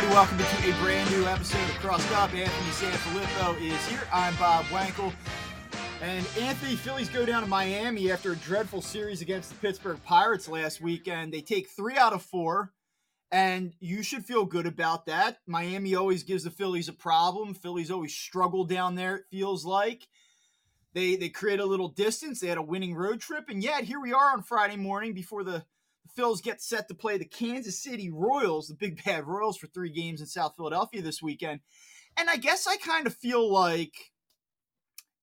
[0.00, 0.14] Everybody?
[0.14, 2.32] Welcome to a brand new episode of Crossed Up.
[2.32, 4.00] Anthony Sanfilippo is here.
[4.12, 5.12] I'm Bob Wankel.
[6.00, 10.48] And Anthony, Phillies go down to Miami after a dreadful series against the Pittsburgh Pirates
[10.48, 11.32] last weekend.
[11.32, 12.72] They take three out of four,
[13.30, 15.38] and you should feel good about that.
[15.46, 17.52] Miami always gives the Phillies a problem.
[17.52, 20.06] Phillies always struggle down there, it feels like.
[20.94, 22.40] They they create a little distance.
[22.40, 25.44] They had a winning road trip, and yet here we are on Friday morning before
[25.44, 25.64] the the
[26.16, 29.90] Phils get set to play the Kansas City Royals, the big bad Royals, for three
[29.90, 31.60] games in South Philadelphia this weekend.
[32.16, 33.94] And I guess I kind of feel like,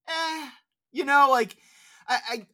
[0.07, 0.49] eh,
[0.91, 1.55] you know, like
[2.07, 2.47] I, I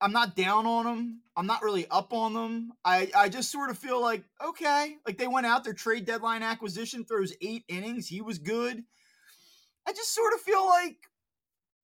[0.00, 1.20] I'm not down on them.
[1.36, 2.72] I'm not really up on them.
[2.84, 6.42] I, I just sort of feel like, okay, like they went out, their trade deadline
[6.42, 8.08] acquisition throws eight innings.
[8.08, 8.82] He was good.
[9.86, 10.96] I just sort of feel like,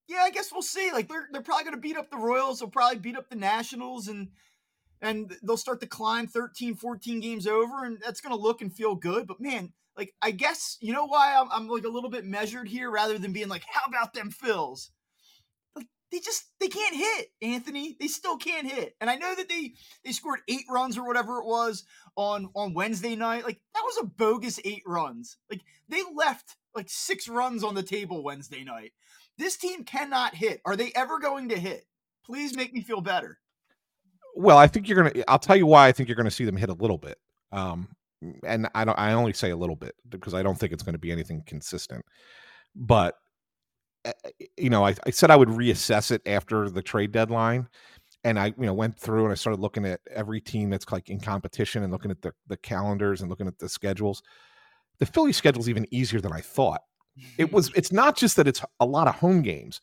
[0.09, 0.93] yeah, I guess we'll see.
[0.93, 4.09] Like they're they're probably gonna beat up the Royals, they'll probably beat up the Nationals
[4.09, 4.29] and
[5.01, 8.73] and they'll start to climb 13, 14 games over, and that's going to look and
[8.73, 9.27] feel good.
[9.27, 12.69] But man, like I guess you know why I'm, I'm like a little bit measured
[12.69, 14.91] here, rather than being like, how about them Phils?
[15.75, 17.97] Like they just they can't hit, Anthony.
[17.99, 21.39] They still can't hit, and I know that they they scored eight runs or whatever
[21.39, 21.85] it was
[22.17, 23.45] on on Wednesday night.
[23.45, 25.39] Like that was a bogus eight runs.
[25.51, 28.93] Like they left like six runs on the table Wednesday night.
[29.39, 30.61] This team cannot hit.
[30.65, 31.87] Are they ever going to hit?
[32.25, 33.39] Please make me feel better.
[34.37, 35.25] Well, I think you're gonna.
[35.27, 37.19] I'll tell you why I think you're gonna see them hit a little bit.
[37.53, 37.89] Um,
[38.45, 38.99] and I don't.
[38.99, 41.43] I only say a little bit because I don't think it's going to be anything
[41.47, 42.05] consistent.
[42.75, 43.15] But
[44.05, 44.13] eh,
[44.59, 47.67] you know, I, I said I would reassess it after the trade deadline,
[48.25, 51.09] and I you know went through and I started looking at every team that's like
[51.09, 54.23] in competition and looking at the the calendars and looking at the schedules.
[54.99, 56.83] The Philly schedule is even easier than I thought.
[57.39, 57.73] It was.
[57.75, 59.81] It's not just that it's a lot of home games.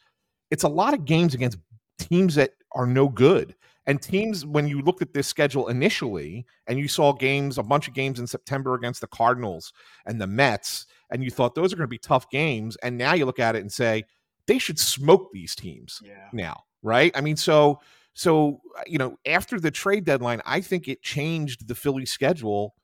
[0.51, 1.57] It's a lot of games against
[1.97, 3.55] teams that are no good
[3.85, 7.87] and teams, when you looked at this schedule initially and you saw games, a bunch
[7.87, 9.73] of games in September against the Cardinals
[10.05, 12.77] and the Mets, and you thought those are going to be tough games.
[12.77, 14.03] And now you look at it and say,
[14.47, 16.27] they should smoke these teams yeah.
[16.31, 17.11] now, right?
[17.15, 17.79] I mean, so
[18.13, 22.75] so you know, after the trade deadline, I think it changed the Philly schedule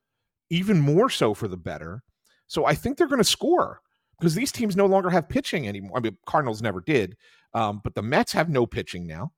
[0.50, 2.04] even more so for the better.
[2.48, 3.82] So I think they're going to score
[4.20, 5.98] because these teams no longer have pitching anymore.
[5.98, 7.16] I mean, Cardinals never did,
[7.54, 9.32] um, but the Mets have no pitching now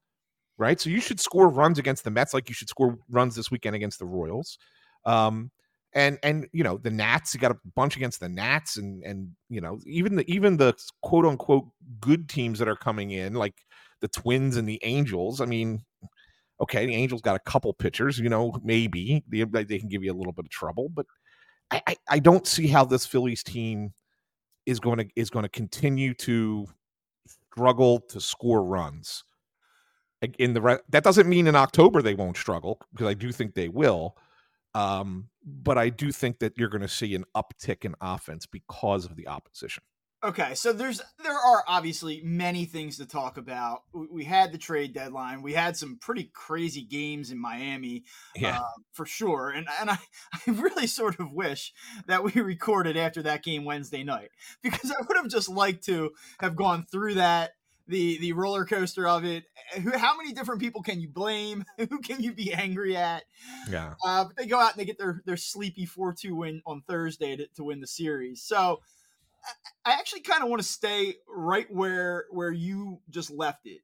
[0.58, 0.80] right?
[0.80, 3.76] So you should score runs against the Mets like you should score runs this weekend
[3.76, 4.58] against the Royals.
[5.04, 5.50] Um,
[5.94, 9.30] and and you know the Nats, you got a bunch against the Nats, and and
[9.50, 11.66] you know even the even the quote unquote
[12.00, 13.54] good teams that are coming in, like
[14.00, 15.40] the Twins and the Angels.
[15.40, 15.84] I mean,
[16.62, 20.12] okay, the Angels got a couple pitchers, you know, maybe they, they can give you
[20.12, 21.06] a little bit of trouble, but
[21.70, 23.92] I, I, I don't see how this Phillies team
[24.64, 26.66] is going to is going to continue to
[27.26, 29.24] struggle to score runs
[30.38, 33.54] in the re- that doesn't mean in October they won't struggle because I do think
[33.54, 34.16] they will.
[34.74, 39.04] Um, but I do think that you're going to see an uptick in offense because
[39.04, 39.82] of the opposition.
[40.24, 43.82] Okay, so there's there are obviously many things to talk about.
[43.92, 45.42] We had the trade deadline.
[45.42, 48.04] We had some pretty crazy games in Miami,
[48.36, 49.50] yeah, uh, for sure.
[49.50, 49.98] And and I,
[50.46, 51.72] I really sort of wish
[52.06, 54.30] that we recorded after that game Wednesday night
[54.62, 57.54] because I would have just liked to have gone through that
[57.92, 59.44] the the roller coaster of it.
[59.74, 61.64] Eh, who, how many different people can you blame?
[61.78, 63.22] Who can you be angry at?
[63.70, 63.94] Yeah.
[64.04, 66.82] Uh, but they go out and they get their their sleepy four two win on
[66.88, 68.42] Thursday to, to win the series.
[68.42, 68.80] So
[69.84, 73.82] I, I actually kind of want to stay right where where you just left it.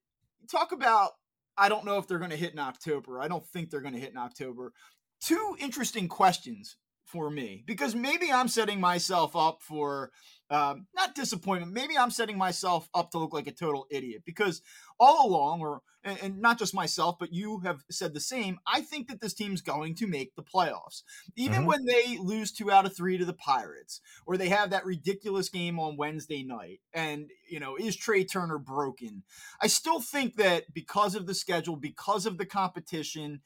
[0.50, 1.12] Talk about.
[1.61, 3.20] I don't know if they're going to hit in October.
[3.20, 4.72] I don't think they're going to hit in October.
[5.20, 6.76] Two interesting questions
[7.08, 10.10] for me because maybe I'm setting myself up for
[10.50, 11.72] um, not disappointment.
[11.72, 14.62] Maybe I'm setting myself up to look like a total idiot because
[14.99, 18.58] all along, or and, and, not just myself, but you have said the same.
[18.66, 21.02] I think that this team's going to make the playoffs,
[21.37, 21.66] even mm-hmm.
[21.66, 25.49] when they lose two out of three to the Pirates, or they have that ridiculous
[25.49, 26.81] game on Wednesday night.
[26.94, 29.25] And you know, is Trea Turner broken?
[29.61, 33.40] I still think that because of the schedule, because of the competition.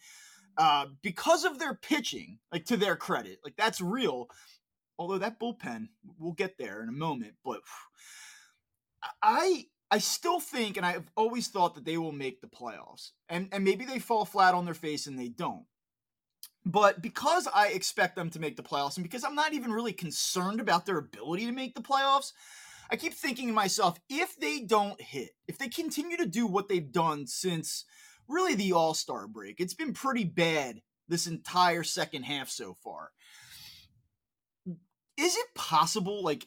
[0.58, 4.28] Uh, because of their pitching, like to their credit, like that's real
[4.98, 5.88] Although that bullpen,
[6.18, 7.34] we'll get there in a moment.
[7.44, 7.62] But
[9.22, 13.10] I I still think, and I've always thought that they will make the playoffs.
[13.28, 15.64] And and maybe they fall flat on their face and they don't.
[16.64, 19.92] But because I expect them to make the playoffs, and because I'm not even really
[19.92, 22.32] concerned about their ability to make the playoffs,
[22.88, 26.68] I keep thinking to myself, if they don't hit, if they continue to do what
[26.68, 27.84] they've done since
[28.32, 33.10] really the All Star break, it's been pretty bad this entire second half so far.
[35.16, 36.46] Is it possible, like,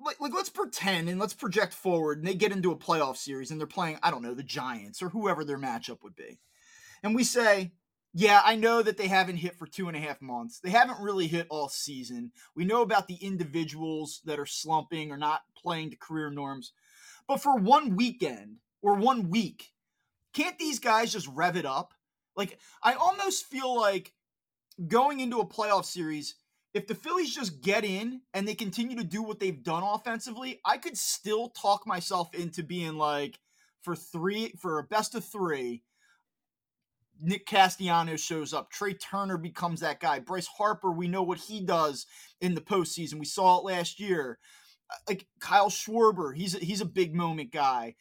[0.00, 3.50] like, like let's pretend and let's project forward and they get into a playoff series
[3.50, 6.38] and they're playing, I don't know, the Giants or whoever their matchup would be.
[7.02, 7.72] And we say,
[8.18, 10.60] yeah, I know that they haven't hit for two and a half months.
[10.60, 12.32] They haven't really hit all season.
[12.54, 16.72] We know about the individuals that are slumping or not playing to career norms.
[17.28, 19.72] But for one weekend or one week,
[20.36, 21.94] can't these guys just rev it up?
[22.36, 24.12] Like, I almost feel like
[24.86, 26.34] going into a playoff series,
[26.74, 30.60] if the Phillies just get in and they continue to do what they've done offensively,
[30.62, 33.38] I could still talk myself into being like,
[33.80, 35.82] for three, for a best of three,
[37.18, 38.70] Nick Castellanos shows up.
[38.70, 40.18] Trea Turner becomes that guy.
[40.18, 42.04] Bryce Harper, we know what he does
[42.42, 43.14] in the postseason.
[43.14, 44.38] We saw it last year.
[44.90, 47.94] Uh, like Kyle Schwarber, he's a, he's a big moment guy.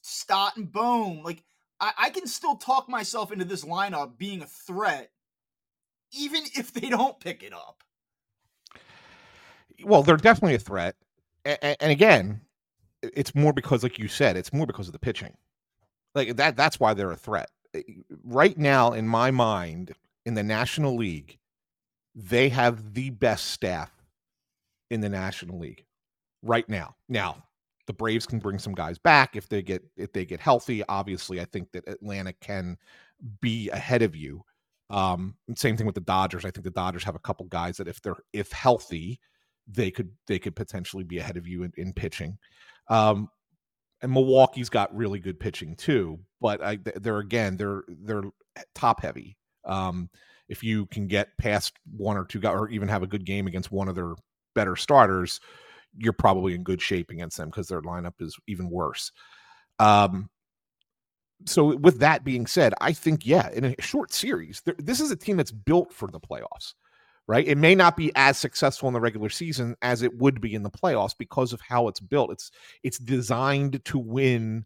[0.00, 1.42] Stott and Bohm, like
[1.80, 5.10] I, I can still talk myself into this lineup being a threat,
[6.12, 7.82] even if they don't pick it up.
[9.84, 10.96] Well, they're definitely a threat,
[11.44, 12.40] and, and again,
[13.02, 15.36] it's more because, like you said, it's more because of the pitching.
[16.14, 16.56] Like that.
[16.56, 17.50] That's why they're a threat
[18.24, 19.94] right now, in my mind,
[20.24, 21.38] in the National League,
[22.14, 23.92] they have the best staff
[24.90, 25.84] in the National League
[26.42, 26.96] right now.
[27.08, 27.44] Now,
[27.86, 30.82] the Braves can bring some guys back if they get if they get healthy.
[30.88, 32.76] Obviously, I think that Atlanta can
[33.40, 34.42] be ahead of you.
[34.90, 36.44] Um, same thing with the Dodgers.
[36.44, 39.20] I think the Dodgers have a couple guys that if they're if healthy,
[39.66, 42.38] they could they could potentially be ahead of you in, in pitching.
[42.88, 43.28] Um,
[44.02, 48.24] and Milwaukee's got really good pitching too, but I, they're again they're they're
[48.74, 49.36] top heavy.
[49.64, 50.10] Um,
[50.48, 53.46] if you can get past one or two guys, or even have a good game
[53.46, 54.14] against one of their
[54.54, 55.40] better starters,
[55.98, 59.12] you're probably in good shape against them because their lineup is even worse.
[59.78, 60.30] Um,
[61.44, 65.16] so with that being said, I think yeah, in a short series, this is a
[65.16, 66.74] team that's built for the playoffs
[67.28, 67.46] right?
[67.46, 70.62] It may not be as successful in the regular season as it would be in
[70.62, 72.30] the playoffs because of how it's built.
[72.30, 72.50] It's
[72.82, 74.64] it's designed to win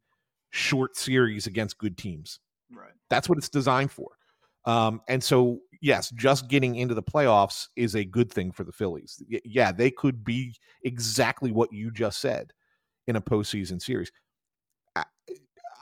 [0.50, 2.41] short series against good teams.
[2.73, 2.93] Right.
[3.09, 4.09] That's what it's designed for.
[4.65, 8.73] Um, and so, yes, just getting into the playoffs is a good thing for the
[8.73, 9.23] Phillies.
[9.45, 10.55] Yeah, they could be
[10.85, 12.53] exactly what you just said
[13.07, 14.12] in a postseason series.
[14.95, 15.05] I,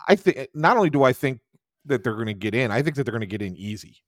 [0.09, 1.41] I think not only do I think
[1.87, 4.03] that they're going to get in, I think that they're going to get in easy.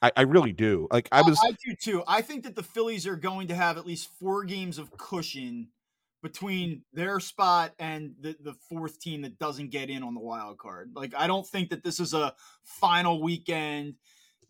[0.00, 0.88] I, I really do.
[0.90, 2.02] Like I was, I do too.
[2.08, 5.68] I think that the Phillies are going to have at least four games of cushion
[6.22, 10.58] between their spot and the, the fourth team that doesn't get in on the wild
[10.58, 10.92] card.
[10.94, 13.94] Like I don't think that this is a final weekend.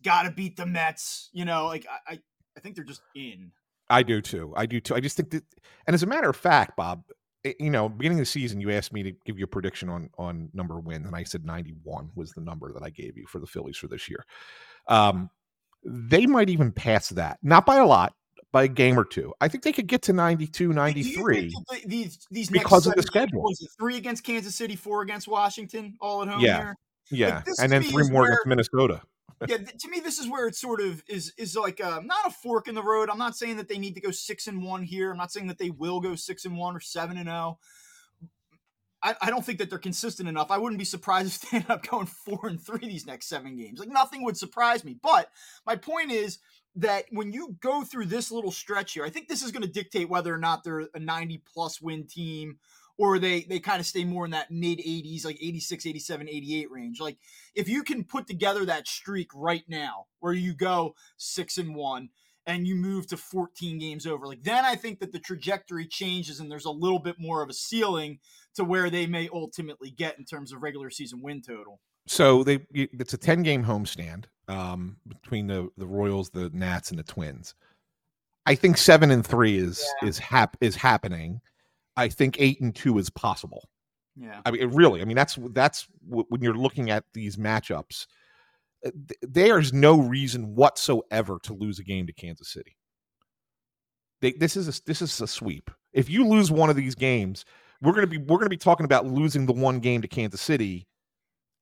[0.03, 1.29] Got to beat the Mets.
[1.33, 2.19] You know, like I,
[2.55, 3.51] I think they're just in.
[3.89, 4.53] I do too.
[4.55, 4.95] I do too.
[4.95, 5.43] I just think that,
[5.87, 7.03] and as a matter of fact, Bob,
[7.43, 9.89] eh, you know, beginning of the season, you asked me to give you a prediction
[9.89, 12.91] on on number of wins, and I said ninety one was the number that I
[12.91, 14.25] gave you for the Phillies for this year.
[14.87, 15.29] Um,
[15.85, 18.13] they might even pass that, not by a lot,
[18.53, 19.33] by a game or two.
[19.41, 21.51] I think they could get to 92, 93
[21.85, 23.51] these, these because of the schedule.
[23.77, 26.57] three against Kansas City, four against Washington, all at home yeah.
[26.57, 26.75] here.
[27.11, 29.01] Yeah, like and then three more where, against Minnesota.
[29.47, 32.27] yeah, to me, this is where it sort of is is like a, uh, not
[32.27, 33.09] a fork in the road.
[33.09, 35.11] I'm not saying that they need to go six and one here.
[35.11, 37.27] I'm not saying that they will go six and one or seven and.
[37.27, 37.57] Oh.
[39.05, 40.49] I, I don't think that they're consistent enough.
[40.49, 43.57] I wouldn't be surprised if they end up going four and three these next seven
[43.57, 43.79] games.
[43.79, 44.95] Like nothing would surprise me.
[45.01, 45.29] But
[45.65, 46.39] my point is
[46.75, 49.71] that when you go through this little stretch here, I think this is going to
[49.71, 52.57] dictate whether or not they're a 90 plus win team
[52.97, 56.71] or they they kind of stay more in that mid 80s like 86 87 88
[56.71, 57.17] range like
[57.55, 62.09] if you can put together that streak right now where you go 6 and 1
[62.45, 66.39] and you move to 14 games over like then i think that the trajectory changes
[66.39, 68.19] and there's a little bit more of a ceiling
[68.55, 71.79] to where they may ultimately get in terms of regular season win total.
[72.05, 76.99] So they it's a 10 game homestand um, between the the Royals, the Nats, and
[76.99, 77.55] the Twins.
[78.45, 80.09] I think seven and three is yeah.
[80.09, 81.41] is hap is happening.
[81.95, 83.69] I think eight and two is possible.
[84.15, 85.01] Yeah, I mean, really.
[85.01, 88.07] I mean, that's that's when you're looking at these matchups.
[88.85, 88.91] Uh,
[89.21, 92.75] there's no reason whatsoever to lose a game to Kansas City.
[94.21, 95.71] They, this is a, this is a sweep.
[95.93, 97.45] If you lose one of these games,
[97.81, 100.85] we're gonna be we're gonna be talking about losing the one game to Kansas City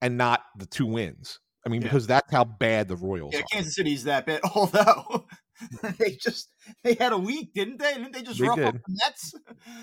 [0.01, 1.39] and not the two wins.
[1.65, 1.87] I mean, yeah.
[1.87, 3.45] because that's how bad the Royals yeah, are.
[3.51, 4.41] Kansas City's that bad.
[4.55, 5.27] Although
[5.99, 6.49] they just
[6.83, 7.93] they had a week, didn't they?
[7.93, 9.33] Didn't they just They rough up the Mets?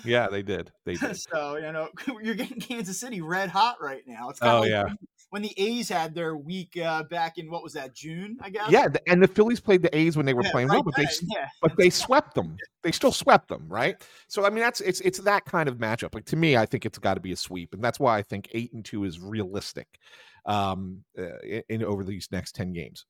[0.03, 0.71] Yeah, they did.
[0.85, 1.17] They did.
[1.17, 1.89] so you know
[2.21, 4.29] you're getting Kansas City red hot right now.
[4.29, 4.93] It's Oh, kind of like yeah.
[5.29, 8.37] When, the A's had their week uh, back in what was that June?
[8.41, 8.69] I guess.
[8.69, 10.95] Yeah, and the Phillies played the A's when they were Yeah, playing right well, but
[10.95, 11.47] they yeah.
[11.61, 12.57] but they swept them.
[12.83, 13.95] They still swept them, right?
[14.27, 16.13] So I mean, that's it's it's that kind of matchup.
[16.13, 18.21] Like to me, I think it's got to be a sweep, and that's why I
[18.21, 19.99] think eight and two is realistic
[20.45, 23.05] um, uh, in, in over these next ten games.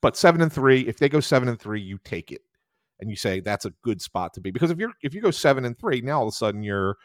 [0.00, 2.42] But seven and three, if they go seven and three, you take it,
[3.00, 5.30] and you say that's a good spot to be because if you're if you go
[5.30, 6.96] seven and three, now all of a sudden you're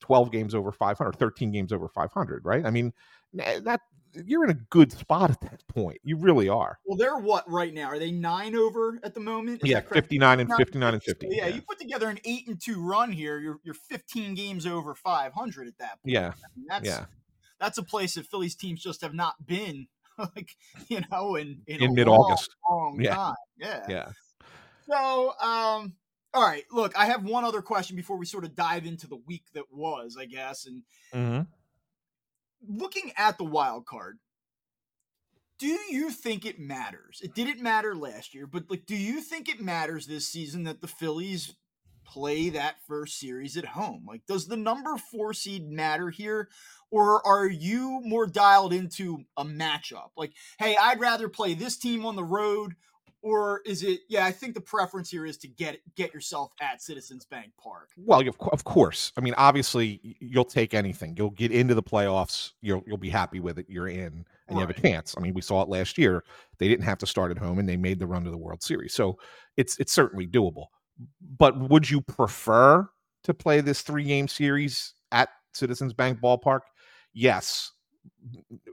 [0.00, 2.64] twelve games over five hundred, 13 games over five hundred, right?
[2.66, 2.92] I mean,
[3.32, 3.80] that
[4.14, 5.98] you're in a good spot at that point.
[6.02, 6.78] You really are.
[6.86, 7.86] Well, they're what right now?
[7.86, 9.62] Are they nine over at the moment?
[9.62, 11.26] Is Yeah, 59 and 59 and 50.
[11.26, 11.38] 50.
[11.38, 13.38] So, yeah, you put together an eight and two run here.
[13.38, 16.12] You're you're 15 games over 500 at that point.
[16.12, 16.28] Yeah.
[16.28, 17.04] I mean, that's Yeah.
[17.60, 19.88] that's a place that Phillies teams just have not been,
[20.18, 20.56] like
[20.88, 22.54] you know, in in, In mid-August.
[22.70, 23.14] long, long Yeah.
[23.14, 23.34] time.
[23.58, 23.86] Yeah.
[23.88, 24.08] Yeah.
[24.88, 25.94] So, um,
[26.34, 26.64] all right.
[26.70, 29.64] Look, I have one other question before we sort of dive into the week that
[29.72, 30.82] was, I guess, and
[31.14, 31.42] Mm-hmm.
[32.66, 34.18] Looking at the wild card,
[35.58, 37.20] do you think it matters?
[37.22, 40.80] It didn't matter last year, but like, do you think it matters this season that
[40.80, 41.54] the Phillies
[42.04, 44.04] play that first series at home?
[44.06, 46.48] Like, does the number four seed matter here?
[46.90, 50.10] Or are you more dialed into a matchup?
[50.16, 52.76] Like, hey, I'd rather play this team on the road,
[53.22, 54.00] or is it?
[54.08, 57.90] Yeah, I think the preference here is to get get yourself at Citizens Bank Park.
[57.96, 58.22] Well,
[58.52, 59.12] of, course.
[59.16, 61.16] I mean, obviously, you'll take anything.
[61.16, 62.52] You'll get into the playoffs.
[62.60, 63.66] You'll you'll be happy with it.
[63.68, 65.14] You're in, and you have a chance.
[65.16, 66.22] I mean, we saw it last year.
[66.58, 68.62] They didn't have to start at home, and they made the run to the World
[68.62, 68.94] Series.
[68.94, 69.18] So
[69.56, 70.66] it's it's certainly doable.
[71.38, 72.88] But would you prefer
[73.24, 76.60] to play this three game series at Citizens Bank Ballpark?
[77.12, 77.72] Yes.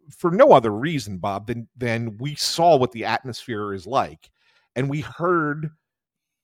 [0.10, 4.30] For no other reason, Bob, than than we saw what the atmosphere is like,
[4.76, 5.72] and we heard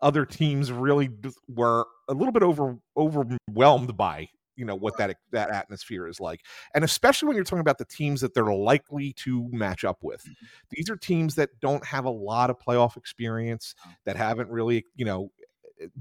[0.01, 1.09] other teams really
[1.47, 6.41] were a little bit over overwhelmed by you know what that that atmosphere is like.
[6.75, 10.23] And especially when you're talking about the teams that they're likely to match up with.
[10.69, 15.05] These are teams that don't have a lot of playoff experience that haven't really you
[15.05, 15.31] know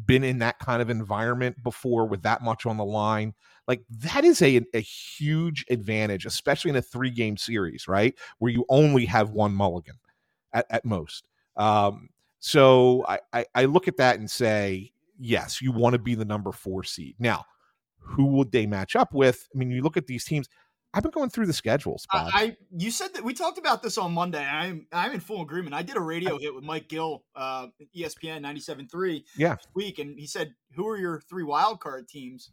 [0.04, 3.34] been in that kind of environment before with that much on the line.
[3.66, 8.14] Like that is a, a huge advantage especially in a three game series right?
[8.38, 9.96] Where you only have one mulligan
[10.52, 11.28] at, at most.
[11.56, 12.10] Um
[12.40, 16.24] so I, I I look at that and say, yes, you want to be the
[16.24, 17.14] number four seed.
[17.18, 17.44] Now,
[17.98, 19.48] who would they match up with?
[19.54, 20.48] I mean, you look at these teams.
[20.92, 22.04] I've been going through the schedules.
[22.10, 24.44] I, I you said that we talked about this on Monday.
[24.44, 25.72] I'm I'm in full agreement.
[25.72, 29.54] I did a radio hit with Mike Gill, uh, ESPN 97.3 Yeah.
[29.54, 32.50] this week, and he said, "Who are your three wild card teams?"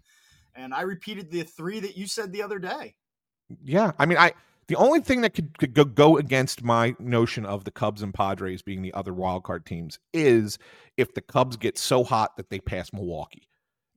[0.53, 2.95] And I repeated the three that you said the other day.
[3.63, 4.33] yeah, I mean, I
[4.67, 8.13] the only thing that could, could go, go against my notion of the Cubs and
[8.13, 10.57] Padres being the other wildcard teams is
[10.97, 13.47] if the Cubs get so hot that they pass Milwaukee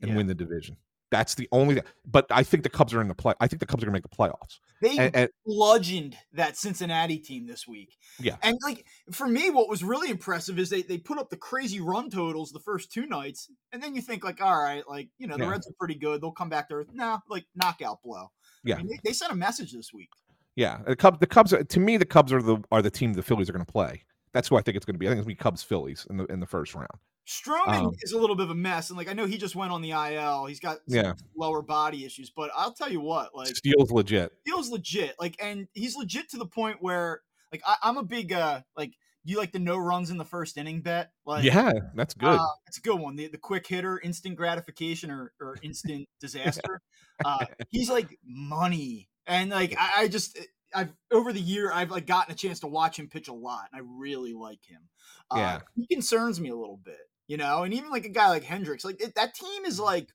[0.00, 0.16] and Yeah.
[0.16, 0.76] win the division.
[1.10, 1.74] That's the only.
[1.74, 1.84] thing.
[2.06, 3.34] But I think the Cubs are in the play.
[3.40, 4.60] I think the Cubs are going to make the playoffs.
[4.80, 7.96] They And, and bludgeoned that Cincinnati team this week.
[8.20, 8.36] Yeah.
[8.44, 11.80] And like for me, what was really impressive is they they put up the crazy
[11.80, 15.26] run totals the first two nights, and then you think like, all right, like you
[15.26, 15.50] know the Yeah.
[15.50, 16.22] Reds are pretty good.
[16.22, 16.90] They'll come back to earth.
[16.92, 18.30] No, like knockout blow.
[18.62, 18.76] Yeah.
[18.76, 20.10] I mean, they, they sent a message this week.
[20.56, 21.18] Yeah, the Cubs.
[21.20, 21.52] The Cubs.
[21.52, 23.70] Are, to me, the Cubs are the are the team the Phillies are going to
[23.72, 24.04] play.
[24.32, 25.06] That's who I think it's going to be.
[25.06, 26.88] I think it's going to be Cubs Phillies in the in the first round.
[27.28, 29.54] Stroman Um, is a little bit of a mess, and like I know he just
[29.54, 30.46] went on the IL.
[30.46, 31.12] He's got some Yeah.
[31.36, 34.32] lower body issues, but I'll tell you what, like Steele's legit.
[34.44, 35.14] feels legit.
[35.20, 37.20] Like, and he's legit to the point where,
[37.52, 40.56] like, I, I'm a big uh, like, you like the no runs in the first
[40.56, 41.12] inning bet?
[41.26, 42.40] Like, Yeah, that's good.
[42.40, 43.14] Uh, it's a good one.
[43.16, 46.80] The, the quick hitter, instant gratification, or, or instant disaster.
[47.24, 50.38] Uh, he's like money, and like I, I just
[50.74, 53.68] I've over the year I've like gotten a chance to watch him pitch a lot,
[53.72, 54.82] and I really like him.
[55.30, 55.60] Uh, Yeah.
[55.76, 56.98] he concerns me a little bit,
[57.28, 57.62] you know.
[57.64, 60.08] And even like a guy like Hendricks, like it, that team is like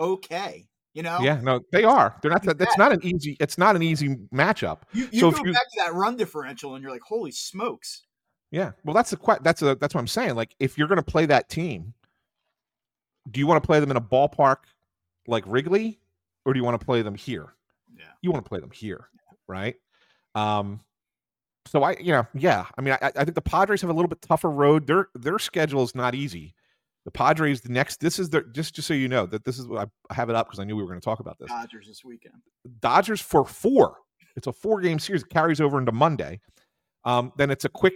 [0.00, 1.20] okay, you know.
[1.20, 2.16] yeah, no, they are.
[2.22, 2.42] They're not.
[2.44, 3.36] That, that's not an easy.
[3.40, 4.82] It's not an easy matchup.
[4.92, 7.30] You, you So go if you- back to that run differential, and you're like, holy
[7.32, 8.02] smokes.
[8.50, 8.72] Yeah.
[8.84, 10.34] Well, that's the that's a, that's what I'm saying.
[10.36, 11.94] Like, if you're going to play that team,
[13.30, 14.58] do you want to play them in a ballpark
[15.26, 15.98] like Wrigley,
[16.44, 17.54] or do you want to play them here?
[18.24, 19.08] You want to play them here,
[19.46, 19.76] right?
[20.34, 20.80] Um.
[21.66, 22.66] So I, you know, yeah.
[22.76, 24.86] I mean, I, I think the Padres have a little bit tougher road.
[24.86, 26.54] Their their schedule is not easy.
[27.04, 29.66] The Padres, the next, this is their just just so you know that this is
[29.66, 31.48] what I have it up because I knew we were going to talk about this.
[31.48, 32.34] Dodgers this weekend.
[32.80, 33.98] Dodgers for four.
[34.36, 35.22] It's a four game series.
[35.22, 36.40] It carries over into Monday.
[37.04, 37.94] Um, then it's a quick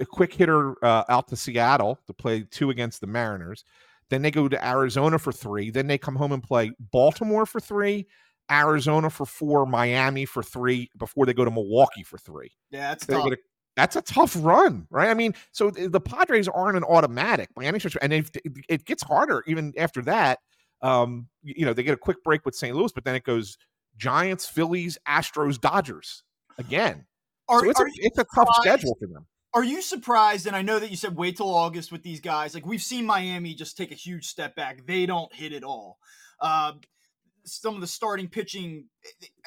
[0.00, 3.64] a quick hitter uh, out to Seattle to play two against the Mariners.
[4.10, 5.70] Then they go to Arizona for three.
[5.70, 8.06] Then they come home and play Baltimore for three,
[8.50, 12.52] Arizona for four, Miami for three before they go to Milwaukee for three.
[12.70, 13.28] Yeah, that's tough.
[13.76, 15.08] that's a tough run, right?
[15.08, 18.30] I mean, so the Padres aren't an automatic by any stretch, and if
[18.68, 20.38] it gets harder even after that.
[20.80, 22.76] Um, you know, they get a quick break with St.
[22.76, 23.58] Louis, but then it goes
[23.96, 26.22] Giants, Phillies, Astros, Dodgers
[26.56, 27.06] again.
[27.48, 29.26] Are, so it's, a, it's a tough schedule for them.
[29.54, 30.46] Are you surprised?
[30.46, 32.54] And I know that you said wait till August with these guys.
[32.54, 34.86] Like we've seen Miami just take a huge step back.
[34.86, 35.98] They don't hit it all.
[36.40, 36.74] Uh,
[37.48, 38.86] some of the starting pitching,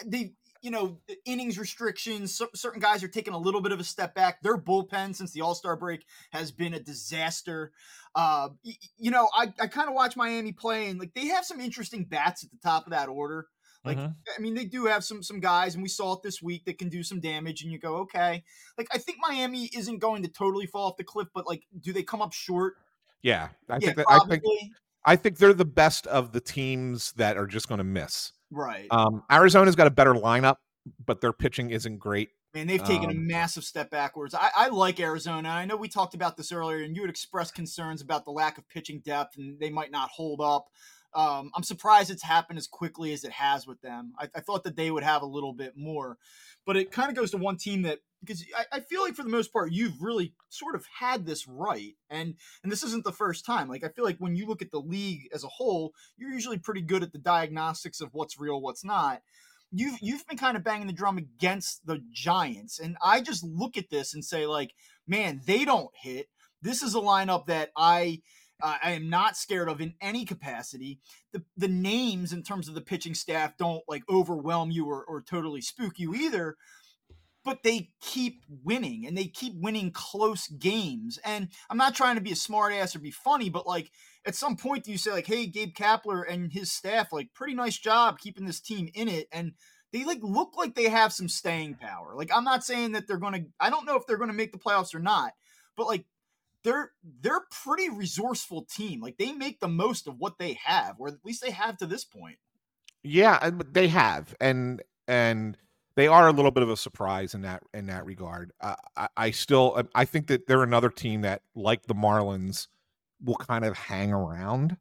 [0.06, 2.36] they you know, the innings restrictions.
[2.36, 4.42] So, certain guys are taking a little bit of a step back.
[4.42, 7.72] Their bullpen since the All Star break has been a disaster.
[8.14, 11.46] Uh, y- you know, I, I kind of watch Miami play, and like they have
[11.46, 13.48] some interesting bats at the top of that order.
[13.84, 14.12] Like, mm-hmm.
[14.38, 16.78] I mean, they do have some some guys, and we saw it this week that
[16.78, 17.64] can do some damage.
[17.64, 18.44] And you go, okay,
[18.78, 21.92] like I think Miami isn't going to totally fall off the cliff, but like, do
[21.92, 22.76] they come up short?
[23.24, 24.44] Yeah, I yeah, think that, I think
[25.06, 28.34] I think they're the best of the teams that are just going to miss.
[28.52, 28.88] Right.
[28.92, 30.58] Um, Arizona's got a better lineup,
[31.04, 32.30] but their pitching isn't great.
[32.54, 34.36] Man, they've taken um, a massive step backwards.
[34.36, 35.48] I, I, like Arizona.
[35.48, 38.58] I know we talked about this earlier, and you had expressed concerns about the lack
[38.58, 40.68] of pitching depth, and they might not hold up.
[41.14, 44.14] Um, I'm surprised it's happened as quickly as it has with them.
[44.20, 46.18] I, I thought that they would have a little bit more,
[46.66, 49.24] but it kind of goes to one team that because I, I, feel like for
[49.24, 53.12] the most part you've really sort of had this right, and and this isn't the
[53.12, 53.68] first time.
[53.68, 56.60] Like I feel like when you look at the league as a whole, you're usually
[56.60, 59.22] pretty good at the diagnostics of what's real, what's not.
[59.72, 63.78] You've you've been kind of banging the drum against the Giants, and I just look
[63.78, 64.72] at this and say like,
[65.08, 66.28] man, they don't hit.
[66.62, 68.22] This is a lineup that I
[68.62, 71.00] uh, I am not scared of in any capacity.
[71.34, 75.22] The the names in terms of the pitching staff don't like overwhelm you or, or
[75.22, 76.58] totally spook you either.
[77.44, 81.18] But they keep winning and they keep winning close games.
[81.26, 83.92] And I'm not trying to be a smartass or be funny, but like
[84.26, 87.80] at some point you say like, hey, Gabe Kapler and his staff, like pretty nice
[87.80, 89.28] job keeping this team in it.
[89.32, 89.54] And
[89.92, 92.14] they like look like they have some staying power.
[92.16, 94.60] Like I'm not saying that they're gonna I don't know if they're gonna make the
[94.60, 95.34] playoffs or not,
[95.76, 96.06] but like
[96.64, 99.02] they're they're pretty resourceful team.
[99.02, 101.86] Like they make the most of what they have, or at least they have to
[101.86, 102.38] this point.
[103.04, 105.58] Yeah, they have, and and
[106.02, 108.52] they are a little bit of a surprise in that in that regard.
[108.60, 112.68] I, I still um, I think that they're another team that, like the Marlins,
[113.24, 114.78] will kind of hang around,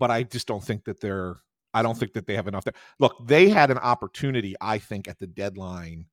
[0.00, 1.36] but I just don't think that they're.
[1.72, 2.74] I don't think that they have enough there.
[2.98, 6.06] Look, they had an opportunity, I think, at the deadline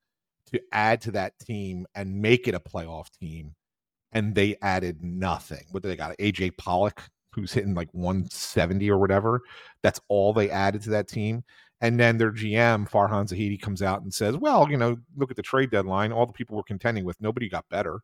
[0.51, 3.55] to add to that team and make it a playoff team
[4.11, 5.65] and they added nothing.
[5.71, 6.17] What did they got?
[6.19, 9.41] AJ Pollock, who's hitting like 170 or whatever.
[9.81, 11.43] That's all they added to that team.
[11.81, 15.37] And then their GM, Farhan Zaidi, comes out and says, Well, you know, look at
[15.37, 16.11] the trade deadline.
[16.11, 17.99] All the people we're contending with, nobody got better.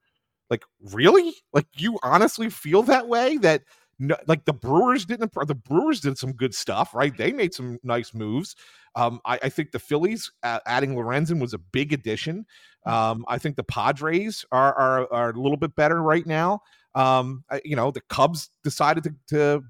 [0.49, 1.33] Like, really?
[1.53, 3.37] Like, you honestly feel that way?
[3.37, 3.63] That
[4.01, 5.31] no, like the Brewers didn't.
[5.33, 7.15] The Brewers did some good stuff, right?
[7.15, 8.55] They made some nice moves.
[8.95, 12.45] Um, I, I, think the Phillies uh, adding Lorenzen was a big addition.
[12.87, 12.91] Mm.
[12.91, 16.61] Um, I think the Padres are, are, are a little bit better right now.
[16.95, 19.63] Um, you know, the Cubs decided to, to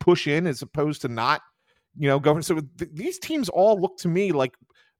[0.00, 1.40] push in as opposed to not,
[1.98, 2.42] you know, going.
[2.42, 4.54] So th- these teams all look to me like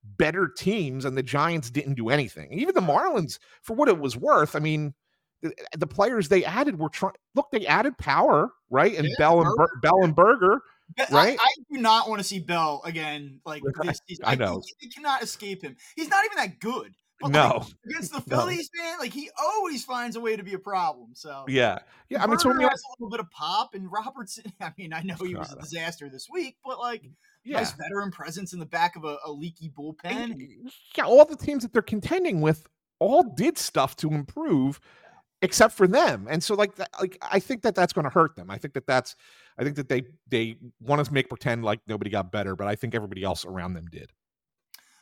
[0.04, 2.52] better teams, and the Giants didn't do anything.
[2.52, 4.94] Even the Marlins, for what it was worth, I mean,
[5.42, 7.14] the, the players they added were trying.
[7.34, 8.94] Look, they added power, right?
[8.96, 10.60] And yeah, Bell and Ber- Bell and Burger.
[11.10, 11.38] Right?
[11.38, 13.40] I, I, do not want to see Bell again.
[13.44, 15.76] Like this, I, I know he, cannot escape him.
[15.96, 16.94] He's not even that good.
[17.20, 18.82] But no, like, against the Phillies, no.
[18.82, 21.10] man, like he always finds a way to be a problem.
[21.14, 21.78] So yeah,
[22.08, 22.22] yeah.
[22.22, 24.52] I mean, so has a little bit of pop, and Robertson.
[24.60, 27.04] I mean, I know he was a disaster this week, but like.
[27.44, 27.58] Yeah.
[27.58, 30.38] Nice veteran presence in the back of a, a leaky bullpen.
[30.98, 34.78] Yeah, all the teams that they're contending with all did stuff to improve
[35.42, 36.26] except for them.
[36.28, 38.50] And so like like I think that that's going to hurt them.
[38.50, 39.16] I think that that's
[39.58, 42.74] I think that they they want to make pretend like nobody got better, but I
[42.74, 44.12] think everybody else around them did.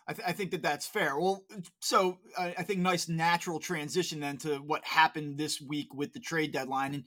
[0.08, 1.18] I, th- I think that that's fair.
[1.18, 1.44] Well,
[1.80, 6.20] so I, I think nice natural transition then to what happened this week with the
[6.20, 7.04] trade deadline and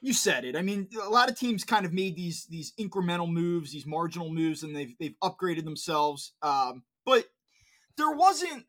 [0.00, 0.56] you said it.
[0.56, 4.30] I mean, a lot of teams kind of made these these incremental moves, these marginal
[4.32, 6.32] moves, and they've they've upgraded themselves.
[6.42, 7.24] Um, but
[7.96, 8.66] there wasn't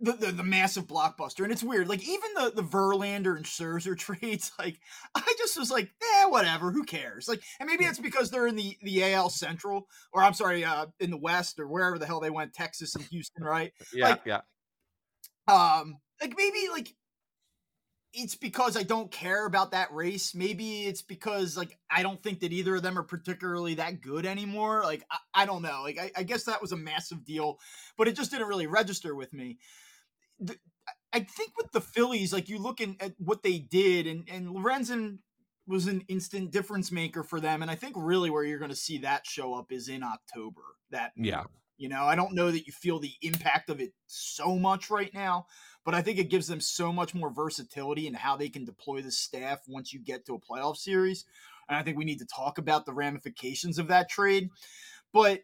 [0.00, 1.88] the, the, the massive blockbuster, and it's weird.
[1.88, 4.80] Like even the the Verlander and Scherzer trades, like
[5.14, 6.72] I just was like, eh, whatever.
[6.72, 7.28] Who cares?
[7.28, 10.86] Like, and maybe it's because they're in the the AL Central, or I'm sorry, uh,
[10.98, 13.72] in the West, or wherever the hell they went, Texas and Houston, right?
[13.92, 14.40] Yeah, like, yeah.
[15.48, 16.94] Um, like maybe like
[18.12, 20.34] it's because I don't care about that race.
[20.34, 24.26] Maybe it's because like I don't think that either of them are particularly that good
[24.26, 24.82] anymore.
[24.82, 25.82] Like I, I don't know.
[25.82, 27.58] Like I, I guess that was a massive deal,
[27.96, 29.58] but it just didn't really register with me.
[31.12, 35.18] I think with the Phillies, like you looking at what they did, and and Lorenzen
[35.66, 38.76] was an instant difference maker for them, and I think really where you're going to
[38.76, 40.62] see that show up is in October.
[40.90, 41.44] That yeah,
[41.80, 45.12] You know, I don't know that you feel the impact of it so much right
[45.14, 45.46] now,
[45.84, 49.00] but I think it gives them so much more versatility in how they can deploy
[49.00, 51.24] the staff once you get to a playoff series.
[51.68, 54.50] And I think we need to talk about the ramifications of that trade.
[55.12, 55.40] But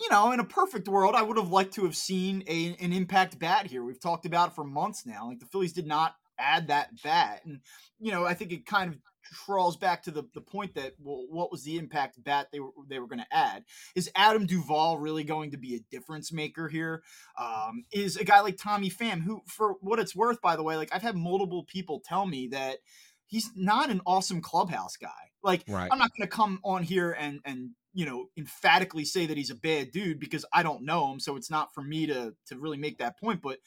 [0.00, 2.92] you know, in a perfect world, I would have liked to have seen a, an
[2.92, 3.82] impact bat here.
[3.82, 5.28] We've talked about it for months now.
[5.28, 7.42] Like the Phillies did not add that bat.
[7.44, 7.60] And,
[7.98, 9.00] you know, I think it kind of
[9.44, 12.70] crawls back to the, the point that well, what was the impact bat they were
[12.88, 13.64] they were going to add?
[13.94, 17.02] Is Adam Duvall really going to be a difference maker here?
[17.40, 20.76] Um, is a guy like Tommy Pham, who, for what it's worth, by the way,
[20.76, 22.78] like I've had multiple people tell me that
[23.26, 25.08] he's not an awesome clubhouse guy.
[25.42, 25.88] Like right.
[25.90, 29.50] I'm not going to come on here and and you know emphatically say that he's
[29.50, 32.58] a bad dude because I don't know him, so it's not for me to to
[32.58, 33.40] really make that point.
[33.42, 33.58] But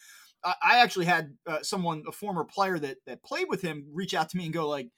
[0.43, 4.29] I actually had uh, someone, a former player that that played with him, reach out
[4.29, 4.89] to me and go like,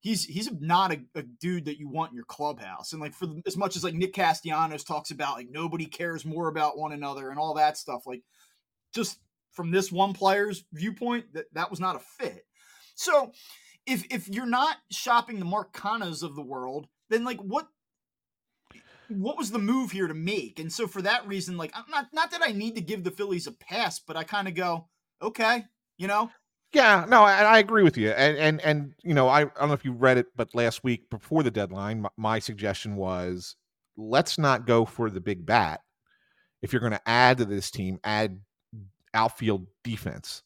[0.00, 2.92] he's he's not a, a, dude that you want in your clubhouse.
[2.92, 6.24] And like for the, as much as like Nick Castellanos talks about like nobody cares
[6.24, 8.22] more about one another and all that stuff, like
[8.94, 9.18] just
[9.50, 12.46] from this one player's viewpoint, that that was not a fit.
[12.94, 13.32] So
[13.86, 17.66] if if you're not shopping the Mark Canhas of the world, then like what
[19.08, 20.58] what was the move here to make?
[20.58, 23.10] And so for that reason, like I'm not not that I need to give the
[23.10, 24.88] Phillies a pass, but I kind of go,
[25.20, 25.64] okay,
[25.98, 26.30] you know,
[26.72, 29.68] yeah, no, I, I, agree with you, and and and you know, I, I don't
[29.68, 33.56] know if you read it, but last week before the deadline, my, my suggestion was
[33.96, 35.80] let's not go for the big bat.
[36.62, 38.40] If you're going to add to this team, add
[39.12, 40.42] outfield defense.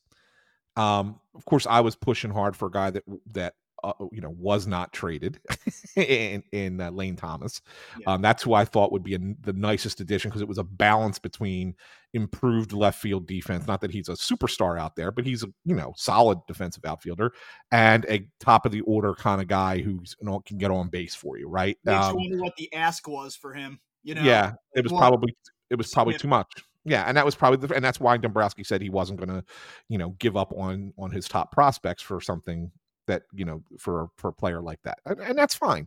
[0.77, 3.55] Um, of course, I was pushing hard for a guy that that
[3.87, 5.39] uh, you know was not traded
[5.97, 7.63] in in uh, Lane Thomas.
[8.01, 8.15] Yeah.
[8.15, 10.65] Um, that's who I thought would be a, the nicest addition because it was a
[10.65, 11.75] balance between
[12.15, 13.67] improved left field defense.
[13.67, 17.33] Not that he's a superstar out there, but he's a you know solid defensive outfielder
[17.71, 20.89] and a top of the order kind of guy who you know, can get on
[20.89, 21.49] base for you.
[21.49, 21.79] Right?
[21.85, 23.79] Makes um, wonder what the ask was for him.
[24.03, 24.23] You know?
[24.23, 25.37] Yeah, it was well, probably
[25.71, 26.49] it was probably too much.
[26.87, 29.45] Yeah, and that was probably the, and that's why Dombrowski said he wasn't going to,
[29.89, 32.71] you know, give up on on his top prospects for something
[33.07, 35.87] that you know for for a player like that, and, and that's fine.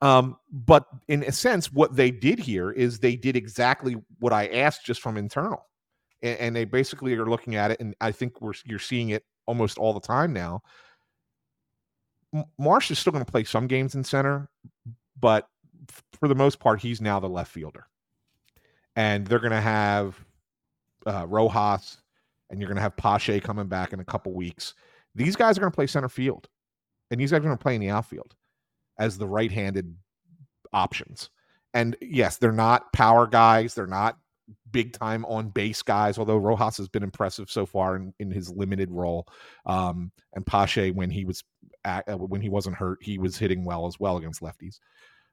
[0.00, 4.48] Um, but in a sense, what they did here is they did exactly what I
[4.48, 5.66] asked just from internal,
[6.22, 9.24] and, and they basically are looking at it, and I think we're you're seeing it
[9.46, 10.62] almost all the time now.
[12.58, 14.48] Marsh is still going to play some games in center,
[15.20, 15.48] but
[16.18, 17.86] for the most part, he's now the left fielder,
[18.96, 20.18] and they're going to have
[21.06, 21.98] uh, Rojas,
[22.50, 24.74] and you're going to have Pache coming back in a couple weeks.
[25.14, 26.48] These guys are going to play center field
[27.10, 28.34] and these guys are going to play in the outfield
[28.98, 29.94] as the right-handed
[30.72, 31.30] options.
[31.72, 33.74] And yes, they're not power guys.
[33.74, 34.18] They're not
[34.70, 38.50] big time on base guys, although Rojas has been impressive so far in, in his
[38.50, 39.26] limited role.
[39.66, 41.42] Um, and Pache, when he was
[41.84, 44.78] at, uh, when he wasn't hurt, he was hitting well as well against lefties.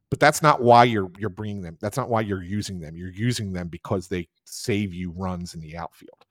[0.09, 1.77] But that's not why you're you're bringing them.
[1.79, 2.95] That's not why you're using them.
[2.97, 6.25] You're using them because they save you runs in the outfield.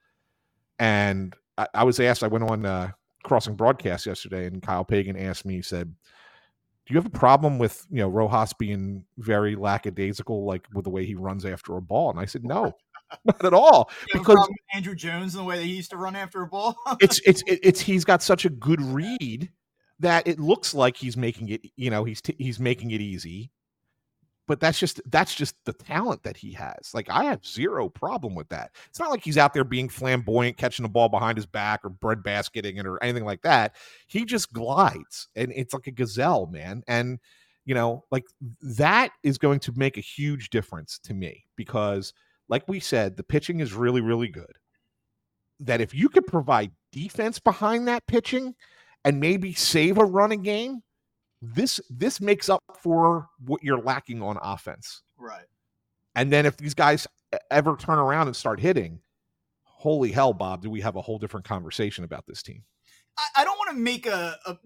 [0.79, 2.23] And I, I was asked.
[2.23, 2.91] I went on uh,
[3.23, 7.59] crossing broadcast yesterday, and Kyle Pagan asked me, he said, "Do you have a problem
[7.59, 11.83] with you know Rojas being very lackadaisical, like with the way he runs after a
[11.83, 12.73] ball?" And I said, "No."
[13.25, 14.39] Not at all, because
[14.73, 16.77] Andruw Jones and the way that he used to run after a ball.
[17.01, 19.51] it's it's it's he's got such a good read
[19.99, 21.63] that it looks like he's making it.
[21.75, 23.51] You know, he's t- he's making it easy,
[24.51, 26.93] but that's just that's just the talent that he has.
[26.93, 28.73] Like I have zero problem with that.
[28.89, 31.89] It's not like he's out there being flamboyant, catching the ball behind his back or
[31.89, 33.77] bread basketing it or anything like that.
[34.09, 36.83] He just glides and it's like a gazelle, man.
[36.89, 37.21] And
[37.65, 38.25] you know, like
[38.61, 42.13] that is going to make a huge difference to me because
[42.49, 44.59] like we said, the pitching is really really good.
[45.61, 48.57] That if you could provide defense behind that pitching
[49.05, 50.83] and maybe save a running game,
[51.43, 55.03] this this makes up for what you're lacking on offense.
[55.17, 55.47] Right.
[56.15, 57.07] And then if these guys
[57.51, 59.01] ever turn around and start hitting,
[59.63, 62.65] holy hell, Bob, do we have a whole different conversation about this team?
[63.17, 64.57] I, I don't want to make a, a.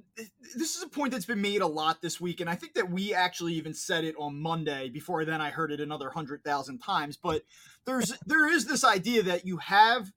[0.56, 2.90] This is a point that's been made a lot this week, and I think that
[2.90, 4.88] we actually even said it on Monday.
[4.88, 7.16] Before then, I heard it another hundred thousand times.
[7.16, 7.42] But
[7.84, 10.10] there's there is this idea that you have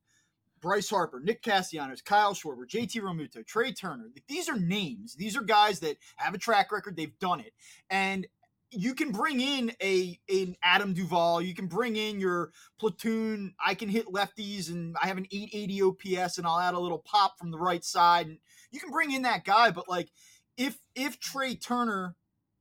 [0.60, 4.10] Bryce Harper, Nick Castellanos, Kyle Schwarber, JT Realmuto, Trea Turner.
[4.28, 5.14] These are names.
[5.14, 6.96] These are guys that have a track record.
[6.96, 7.52] They've done it.
[7.90, 8.26] And
[8.70, 11.40] you can bring in a an Adam Duvall.
[11.40, 13.54] You can bring in your platoon.
[13.64, 16.98] I can hit lefties, and I have an 880 OPS, and I'll add a little
[16.98, 18.26] pop from the right side.
[18.26, 18.38] And
[18.70, 20.10] you can bring in that guy, but like
[20.56, 22.14] if if Trea Turner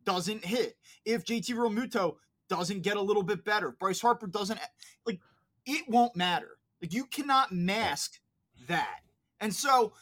[0.06, 2.16] doesn't hit, if JT Realmuto
[2.48, 4.60] doesn't get a little bit better, Bryce Harper doesn't
[5.06, 5.20] like
[5.66, 8.20] it won't matter like you cannot mask
[8.68, 9.00] that.
[9.40, 9.94] And so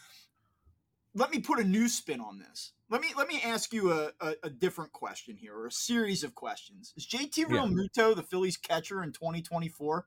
[1.14, 2.74] let me put a new spin on this.
[2.90, 6.24] let me let me ask you a, a, a, different question here, or a series
[6.24, 6.94] of questions.
[6.96, 8.14] Is JT Realmuto yeah.
[8.14, 10.06] the Phillies catcher in 2024?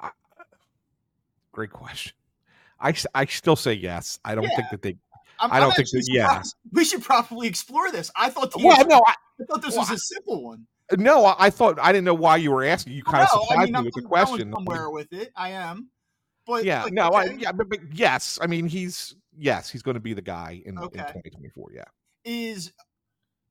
[0.00, 0.10] Uh,
[1.52, 2.12] great question.
[2.80, 4.18] I, I still say yes.
[4.24, 4.56] I don't yeah.
[4.56, 4.96] think that they.
[5.44, 6.08] I'm, I do not think that.
[6.08, 8.10] Yeah, we should probably explore this.
[8.16, 8.52] I thought.
[8.56, 10.66] well, no, I, I, thought this well, was a simple one.
[10.96, 12.94] No, I thought I didn't know why you were asking.
[12.94, 14.52] You kind of surprised I mean, me I'm, with the question.
[14.52, 15.90] Somewhere with it, I am.
[16.46, 17.16] But yeah, like, no, okay.
[17.16, 20.62] I, yeah, but, but, yes, I mean he's yes, he's going to be the guy
[20.64, 20.98] in, okay.
[20.98, 21.70] in 2024.
[21.74, 21.84] Yeah,
[22.24, 22.72] is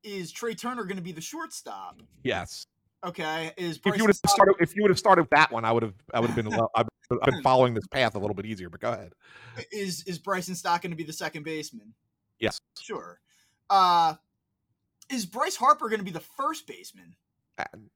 [0.03, 2.01] is Trea Turner going to be the shortstop?
[2.23, 2.65] Yes.
[3.03, 3.51] Okay.
[3.57, 5.71] Is Bryson if you would have started if you would have started that one, I
[5.71, 8.45] would have I would have been I've, I've been following this path a little bit
[8.45, 8.69] easier.
[8.69, 9.13] But go ahead.
[9.71, 11.93] Is is Bryson Stott going to be the second baseman?
[12.39, 12.59] Yes.
[12.79, 13.19] Sure.
[13.69, 14.15] Uh,
[15.09, 17.15] is Bryce Harper going to be the first baseman?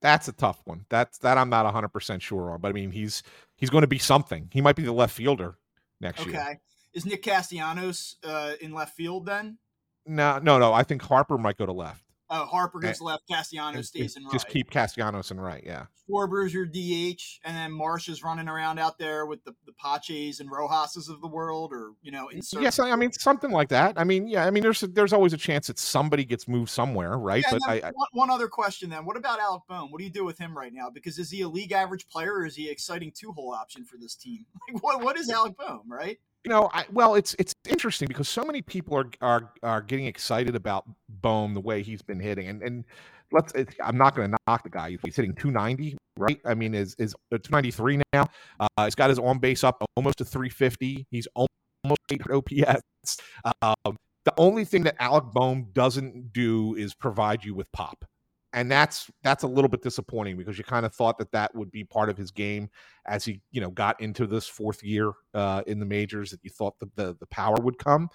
[0.02, 0.86] That's a tough one.
[0.90, 2.62] That's that I'm not 100 percent sure on.
[2.62, 3.24] But I mean, he's
[3.56, 4.50] he's going to be something.
[4.52, 5.58] He might be the left fielder
[6.00, 6.32] next okay.
[6.32, 6.42] year.
[6.42, 6.60] Okay.
[6.94, 9.58] Is Nick Castellanos uh, in left field then?
[10.06, 10.74] No, no, no.
[10.74, 12.04] I think Harper might go to left.
[12.30, 14.32] Oh, Harper eh, goes left, Castellanos stays in right.
[14.34, 15.86] Just keep Castellanos in right, yeah.
[16.08, 20.40] Schwarber's your DH, and then Marsh is running around out there with the, the Paches
[20.40, 22.62] and Rojas's of the world, or you know, insert.
[22.62, 23.94] Yes, I mean something like that.
[23.98, 27.18] I mean, yeah, I mean, there's there's always a chance that somebody gets moved somewhere,
[27.18, 27.44] right?
[27.46, 29.92] Yeah, but I, I, one, one other question then: What about Alec Bohm?
[29.92, 30.90] What do you do with him right now?
[30.90, 33.84] Because is he a league average player, or is he an exciting two hole option
[33.86, 34.46] for this team?
[34.74, 36.18] Like, what what is Alec Bohm, right?
[36.48, 40.06] You know, I, well, it's it's interesting because so many people are are are getting
[40.06, 42.86] excited about Bohm the way he's been hitting, and and
[43.34, 43.52] let's.
[43.84, 44.96] I'm not going to knock the guy.
[45.04, 46.40] He's hitting 290, right?
[46.46, 48.28] I mean, is is uh, 293 now?
[48.62, 51.06] Uh, he's got his on base up almost to 350.
[51.12, 53.18] He's almost 800 OPS.
[53.62, 58.06] Um, the only thing that Alec Bohm doesn't do is provide you with pop
[58.54, 61.72] and that's that's a little bit disappointing because you kind of thought that that would
[61.72, 62.70] be part of his game
[63.06, 66.50] as he you know got into this fourth year uh, in the majors that you
[66.50, 68.10] thought the, the, the power would come.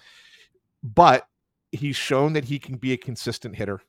[0.83, 1.27] But
[1.71, 3.81] he's shown that he can be a consistent hitter.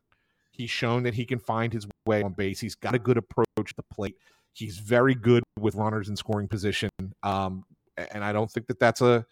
[0.50, 2.60] He's shown that he can find his way on base.
[2.60, 4.16] He's got a good approach to the plate.
[4.52, 6.90] He's very good with runners in scoring position
[7.24, 7.64] um,
[8.12, 9.24] and i don't think that that's a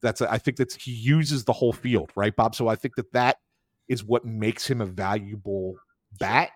[0.00, 2.54] that's a, I think that he uses the whole field right bob?
[2.54, 3.38] So i think that that
[3.88, 5.76] is what makes him a valuable
[6.18, 6.50] bat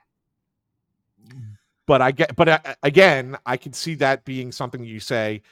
[1.86, 5.42] but I get, but I, uh, again, I can see that being something you say.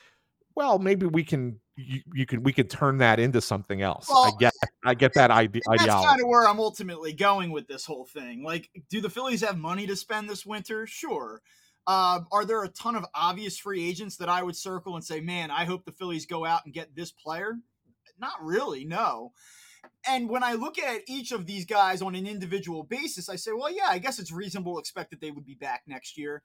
[0.54, 4.08] Well, maybe we can, you, you can, we can turn that into something else.
[4.08, 4.52] Well, I get,
[4.84, 5.62] I get that idea.
[5.66, 8.44] That's kind of where I'm ultimately going with this whole thing.
[8.44, 10.86] Like, do the Phillies have money to spend this winter?
[10.86, 11.40] Sure.
[11.86, 15.20] Uh, are there a ton of obvious free agents that I would circle and say,
[15.20, 17.54] man, I hope the Phillies go out and get this player?
[18.18, 19.32] Not really, no.
[20.06, 23.52] And when I look at each of these guys on an individual basis, I say,
[23.52, 26.42] well, yeah, I guess it's reasonable to expect that they would be back next year.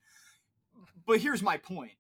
[1.05, 1.93] But here's my point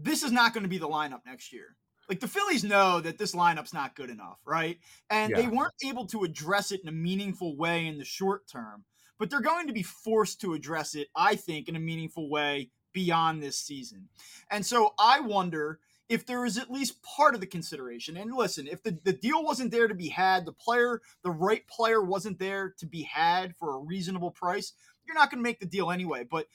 [0.00, 1.76] this is not going to be the lineup next year.
[2.08, 4.78] Like the Phillies know that this lineup's not good enough, right?
[5.10, 5.42] And yeah.
[5.42, 8.84] they weren't able to address it in a meaningful way in the short term,
[9.18, 12.70] but they're going to be forced to address it, I think, in a meaningful way
[12.94, 14.08] beyond this season.
[14.50, 18.16] And so I wonder if there is at least part of the consideration.
[18.16, 21.66] And listen, if the, the deal wasn't there to be had, the player, the right
[21.68, 24.72] player wasn't there to be had for a reasonable price,
[25.06, 26.24] you're not going to make the deal anyway.
[26.28, 26.46] But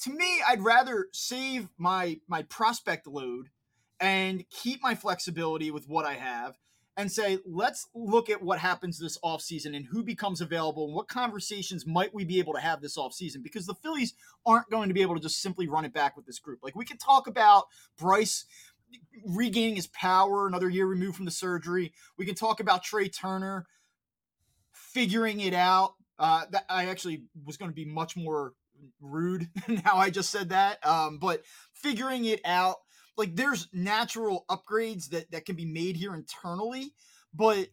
[0.00, 3.48] to me, I'd rather save my my prospect load
[4.00, 6.56] and keep my flexibility with what I have
[6.96, 11.08] and say, let's look at what happens this offseason and who becomes available and what
[11.08, 14.94] conversations might we be able to have this offseason because the Phillies aren't going to
[14.94, 16.60] be able to just simply run it back with this group.
[16.62, 17.64] Like we can talk about
[17.98, 18.44] Bryce
[19.24, 21.92] regaining his power another year removed from the surgery.
[22.18, 23.66] We can talk about Trea Turner
[24.72, 25.94] figuring it out.
[26.18, 28.52] Uh, that I actually was going to be much more
[29.00, 30.84] rude now I just said that.
[30.86, 32.76] Um, but figuring it out
[33.16, 36.92] like there's natural upgrades that that can be made here internally,
[37.34, 37.68] but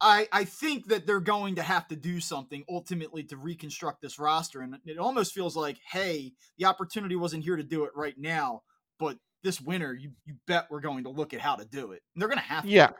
[0.00, 4.18] I I think that they're going to have to do something ultimately to reconstruct this
[4.18, 8.16] roster, and it almost feels like, hey, the opportunity wasn't here to do it right
[8.18, 8.62] now,
[8.98, 12.02] but this winter, you you bet we're going to look at how to do it.
[12.14, 12.70] And they're going to have to.
[12.70, 12.90] Yeah,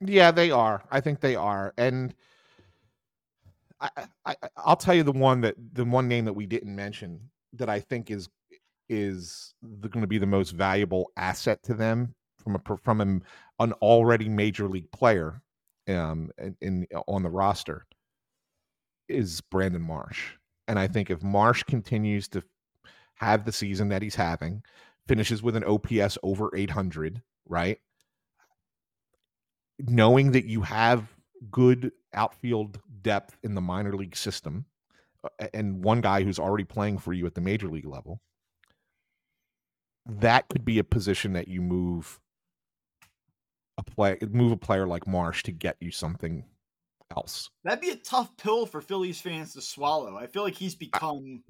[0.00, 0.84] yeah, they are.
[0.90, 2.14] I think they are, and.
[3.80, 7.28] I, I I'll tell you the one that the one name that we didn't mention
[7.54, 8.28] that I think is
[8.88, 13.22] is going to be the most valuable asset to them from a from an,
[13.80, 15.42] already major league player
[15.88, 17.86] um, in, in on the roster
[19.08, 20.32] is Brandon Marsh.
[20.66, 22.42] And I think if Marsh continues to
[23.16, 24.62] have the season that he's having,
[25.06, 27.78] finishes with an OPS over 800, right?
[29.78, 31.06] Knowing that you have
[31.50, 34.64] good outfield depth in the minor league system
[35.24, 38.20] uh, and one guy who's already playing for you at the major league level,
[40.06, 42.20] that could be a position that you move
[43.78, 46.44] a play move a player like Marsh to get you something
[47.16, 47.50] else.
[47.64, 50.16] That'd be a tough pill for Phillies fans to swallow.
[50.16, 51.42] I feel like he's become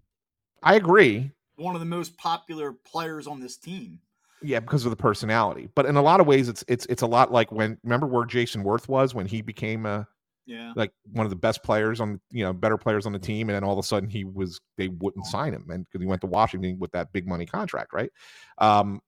[0.63, 1.31] I agree.
[1.57, 4.01] one of the most popular players on this team.
[4.43, 5.69] Yeah, because of the personality.
[5.75, 8.25] But in a lot of ways it's it's it's a lot like when remember where
[8.25, 10.07] Jason Werth was when he became a
[10.47, 10.73] Yeah.
[10.77, 13.57] like one of the best players on you know better players on the team and
[13.57, 16.21] then all of a sudden he was they wouldn't sign him and because he went
[16.21, 18.11] to washington with that big money contract right
[18.59, 19.01] um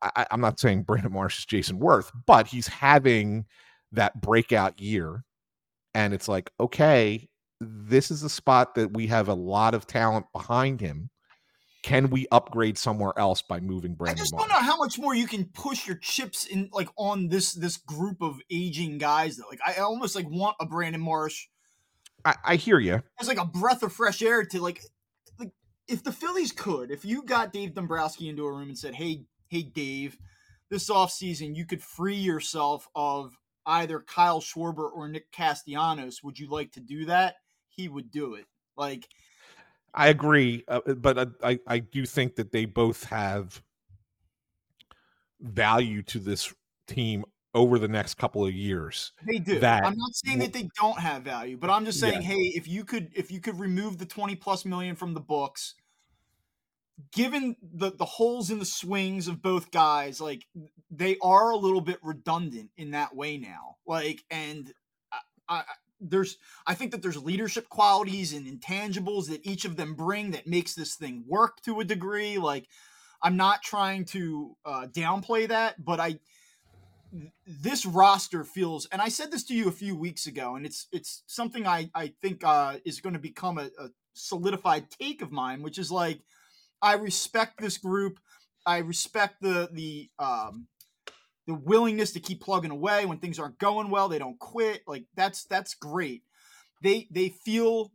[0.00, 3.44] I, i'm not saying brandon marsh is jason werth but he's having
[3.92, 5.24] that breakout year
[5.94, 7.28] and it's like okay
[7.60, 11.10] this is a spot that we have a lot of talent behind him
[11.82, 14.18] can we upgrade somewhere else by moving Brandon?
[14.18, 14.20] Marsh?
[14.20, 16.88] I just marsh don't know how much more you can push your chips in like
[16.96, 19.48] on this this group of aging guys though.
[19.50, 21.46] Like I almost like want a Brandon Marsh
[22.24, 24.82] I, I hear you It's like a breath of fresh air to like
[25.38, 25.52] like
[25.88, 29.24] if the Phillies could, if you got Dave Dombrowski into a room and said, Hey,
[29.48, 30.18] hey Dave,
[30.70, 36.48] this offseason you could free yourself of either Kyle Schwarber or Nick Castellanos, would you
[36.48, 37.36] like to do that?
[37.68, 38.46] He would do it.
[38.76, 39.08] Like
[39.94, 43.62] I agree, uh, uh but I, I I do think that they both have
[45.40, 46.54] value to this
[46.86, 47.24] team
[47.54, 49.12] over the next couple of years.
[49.26, 49.60] They do.
[49.60, 52.10] that I'm not saying that they don't have value, but I'm just Yeah.
[52.10, 55.20] saying, hey, if you could if you could remove the 20 plus million from the
[55.20, 55.74] books,
[57.12, 60.46] given the the holes in the swings of both guys, like
[60.90, 63.76] they are a little bit redundant in that way now.
[63.86, 64.72] Like, and
[65.12, 65.16] uh,
[65.48, 65.62] I, I
[66.02, 70.46] there's I think that there's leadership qualities and intangibles that each of them bring that
[70.46, 72.38] makes this thing work to a degree.
[72.38, 72.68] Like,
[73.22, 76.18] I'm not trying to uh, downplay that, but I
[77.46, 80.86] this roster feels and i said this to you a few weeks ago and it's
[80.92, 85.30] it's something i i think uh is going to become a, a solidified take of
[85.30, 86.20] mine which is like
[86.80, 88.18] i respect this group
[88.64, 90.66] i respect the the um
[91.46, 95.04] the willingness to keep plugging away when things aren't going well they don't quit like
[95.16, 96.22] that's that's great
[96.82, 97.92] they they feel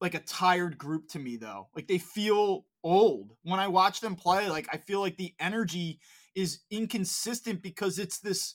[0.00, 4.14] like a tired group to me though like they feel old when i watch them
[4.16, 5.98] play like i feel like the energy
[6.34, 8.54] is inconsistent because it's this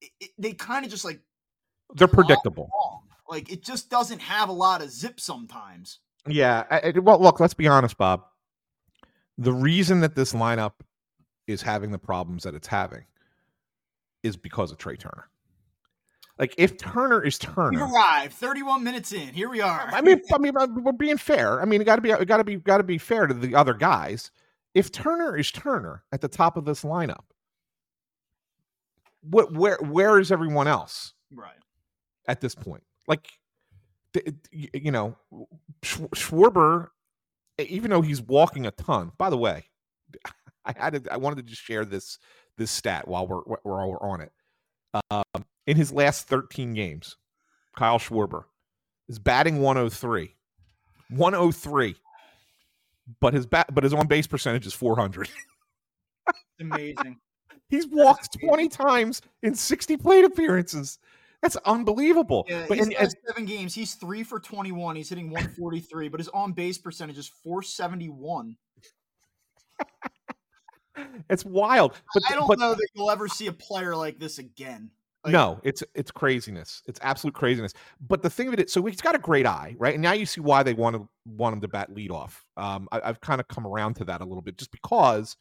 [0.00, 1.20] it, it- they kind of just like
[1.94, 2.68] They're predictable.
[2.74, 3.02] along.
[3.28, 6.64] like it just doesn't have a lot of zip sometimes Yeah.
[6.70, 8.24] I, I- well, look, let's be honest, Bob.
[9.38, 10.72] The reason that this lineup
[11.46, 13.04] is having the problems that it's having
[14.22, 15.28] is because of Trea Turner.
[16.38, 20.20] Like, if Turner is we've Turner, arrived 31 minutes in here we are I mean,
[20.32, 21.62] I mean, we're being fair.
[21.62, 23.32] I mean, it got to be, it got to be, got to be fair to
[23.32, 24.30] the other guys.
[24.74, 27.24] If Turner is Turner at the top of this lineup,
[29.22, 31.56] what, where, where is everyone else right
[32.28, 32.82] at this point?
[33.08, 33.30] Like,
[34.52, 35.16] you know,
[35.82, 36.88] Sch- Schwarber,
[37.58, 39.12] even though he's walking a ton.
[39.16, 39.64] By the way,
[40.66, 42.18] I had to, I wanted to just share this
[42.58, 44.32] this stat while we're while we're on it.
[45.10, 47.16] Um, in his last 13 games,
[47.76, 48.44] Kyle Schwarber
[49.08, 50.34] is batting 103.
[51.10, 51.96] 103.
[53.20, 55.28] But his bat but his on base percentage is 400.
[56.60, 57.16] amazing
[57.68, 60.98] He's walked 20 times in 60 plate appearances.
[61.42, 62.44] That's unbelievable.
[62.48, 62.94] yeah but and-
[63.26, 68.56] seven games he's three for 21 he's hitting 143 but his on-base percentage is 471
[71.30, 71.94] it's wild.
[72.14, 74.90] But i don't but, know that you'll ever see a player like this again
[75.24, 76.82] Like, no, it's it's craziness.
[76.86, 77.74] It's absolute craziness.
[78.00, 79.94] But the thing of it is, so he's got a great eye, right?
[79.94, 82.44] And now you see why they want to want him to bat lead off.
[82.56, 85.36] Um, I, I've kind of come around to that a little bit, just because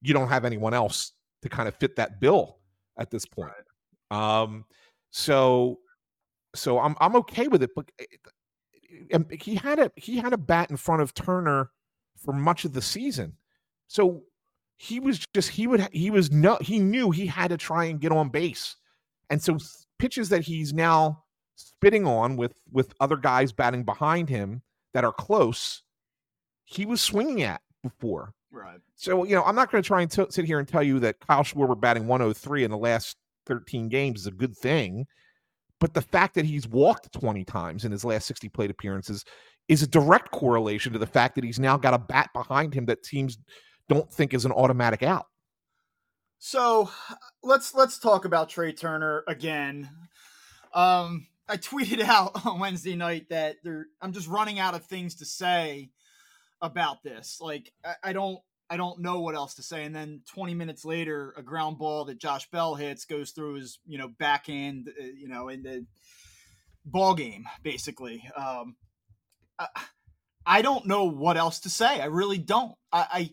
[0.00, 2.58] you don't have anyone else to kind of fit that bill
[2.98, 3.52] at this point.
[4.10, 4.64] Um,
[5.10, 5.80] so
[6.54, 7.90] so I'm I'm okay with it, but
[9.10, 11.70] and he had a he had a bat in front of Turner
[12.16, 13.34] for much of the season,
[13.86, 14.22] so
[14.76, 18.00] he was just he would he was no he knew he had to try and
[18.00, 18.76] get on base,
[19.30, 19.58] and so
[19.98, 21.22] pitches that he's now
[21.56, 24.62] spitting on with with other guys batting behind him
[24.94, 25.82] that are close,
[26.64, 28.32] he was swinging at before.
[28.50, 30.82] right So, you know, I'm not going to try and t- sit here and tell
[30.82, 35.06] you that Kyle Schwarber batting 103 in the last 13 games is a good thing.
[35.78, 39.24] But the fact that he's walked 20 times in his last 60 plate appearances
[39.68, 42.86] is a direct correlation to the fact that he's now got a bat behind him
[42.86, 43.36] that teams
[43.88, 45.26] don't think is an automatic out.
[46.38, 46.90] So
[47.42, 49.88] let's let's talk about Trea Turner again.
[50.74, 55.16] Um, I tweeted out on Wednesday night that there I'm just running out of things
[55.16, 55.90] to say
[56.60, 57.38] about this.
[57.40, 59.84] Like I, I don't I don't know what else to say.
[59.84, 63.78] And then 20 minutes later, a ground ball that Josh Bell hits goes through his
[63.86, 65.86] you know backhand, uh, you know, in the
[66.84, 68.22] ball game basically.
[68.36, 68.76] Um,
[69.58, 69.68] I,
[70.44, 72.00] I don't know what else to say.
[72.00, 72.74] I really don't.
[72.92, 73.30] I, I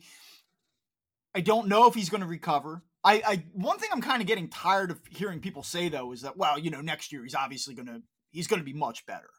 [1.35, 2.83] I don't know if he's going to recover.
[3.03, 6.21] I, I one thing I'm kind of getting tired of hearing people say though is
[6.21, 9.29] that well, you know, next year he's obviously gonna he's gonna be much better.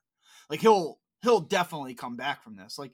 [0.51, 2.78] Like he'll he'll definitely come back from this.
[2.78, 2.92] Like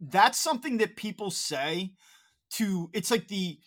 [0.00, 1.92] that's something that people say
[2.54, 3.58] to it's like the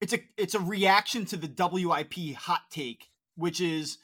[0.00, 3.98] it's a it's a reaction to the WIP hot take, which is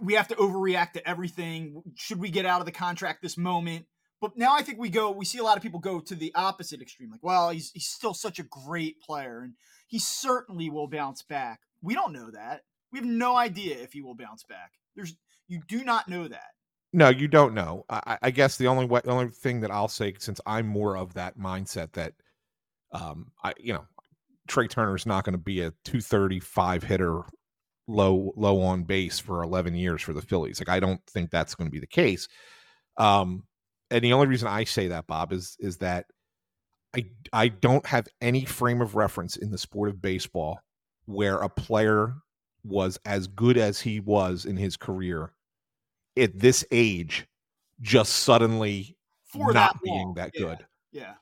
[0.00, 1.82] we have to overreact to everything.
[1.96, 3.86] Should we get out of the contract this moment?
[4.20, 6.32] But now I think we go, we see a lot of people go to the
[6.34, 7.10] opposite extreme.
[7.10, 9.54] Like, well, he's, he's still such a great player and
[9.86, 11.60] he certainly will bounce back.
[11.82, 12.62] We don't know that.
[12.92, 14.72] We have no idea if he will bounce back.
[14.96, 15.14] There's,
[15.46, 16.50] you do not know that.
[16.92, 17.84] No, you don't know.
[17.88, 20.96] I, I guess the only way, the only thing that I'll say, since I'm more
[20.96, 22.14] of that mindset that,
[22.92, 23.84] um, I, you know,
[24.48, 27.22] Trea Turner is not going to be a 235 hitter
[27.86, 30.60] low low on base for 11 years for the Phillies.
[30.60, 32.28] Like I don't think that's going to be the case.
[32.96, 33.44] Um,
[33.90, 36.06] and the only reason I say that, Bob, is is that
[36.94, 40.60] I I don't have any frame of reference in the sport of baseball
[41.06, 42.14] where a player
[42.64, 45.32] was as good as he was in his career
[46.16, 47.26] at this age,
[47.80, 50.14] just suddenly For not that being long.
[50.14, 50.40] that Yeah.
[50.40, 51.14] good Yeah.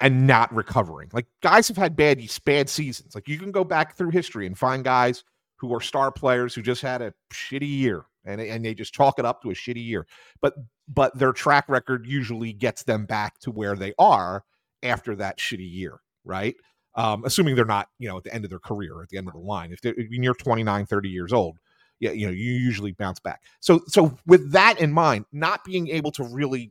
[0.00, 1.10] and not recovering.
[1.12, 3.14] Like guys have had bad bad seasons.
[3.14, 5.24] Like you can go back through history and find guys
[5.56, 9.18] who are star players who just had a shitty year and and they just chalk
[9.18, 10.06] it up to a shitty year.
[10.40, 10.54] But
[10.88, 14.44] but their track record usually gets them back to where they are
[14.82, 16.54] after that shitty year, right?
[16.96, 19.26] Um, assuming they're not, you know, at the end of their career, at the end
[19.26, 19.72] of the line.
[19.72, 21.58] If they're when you're 29, 30 years old,
[22.00, 23.42] yeah, you know, you usually bounce back.
[23.60, 26.70] So so with that in mind, not being able to really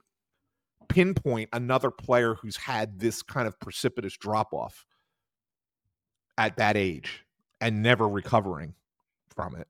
[0.89, 4.85] pinpoint another player who's had this kind of precipitous drop off
[6.37, 7.25] at that age
[7.61, 8.75] and never recovering
[9.33, 9.67] from it.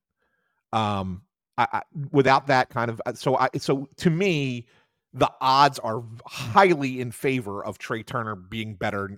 [0.71, 1.21] Um,
[1.57, 1.81] I,
[2.11, 4.65] without that kind of uh, so I so to me,
[5.13, 9.11] the odds are highly in favor of Trea Turner being better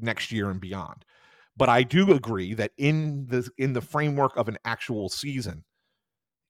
[0.00, 1.04] next year and beyond.
[1.56, 5.64] But I do agree that in the in the framework of an actual season,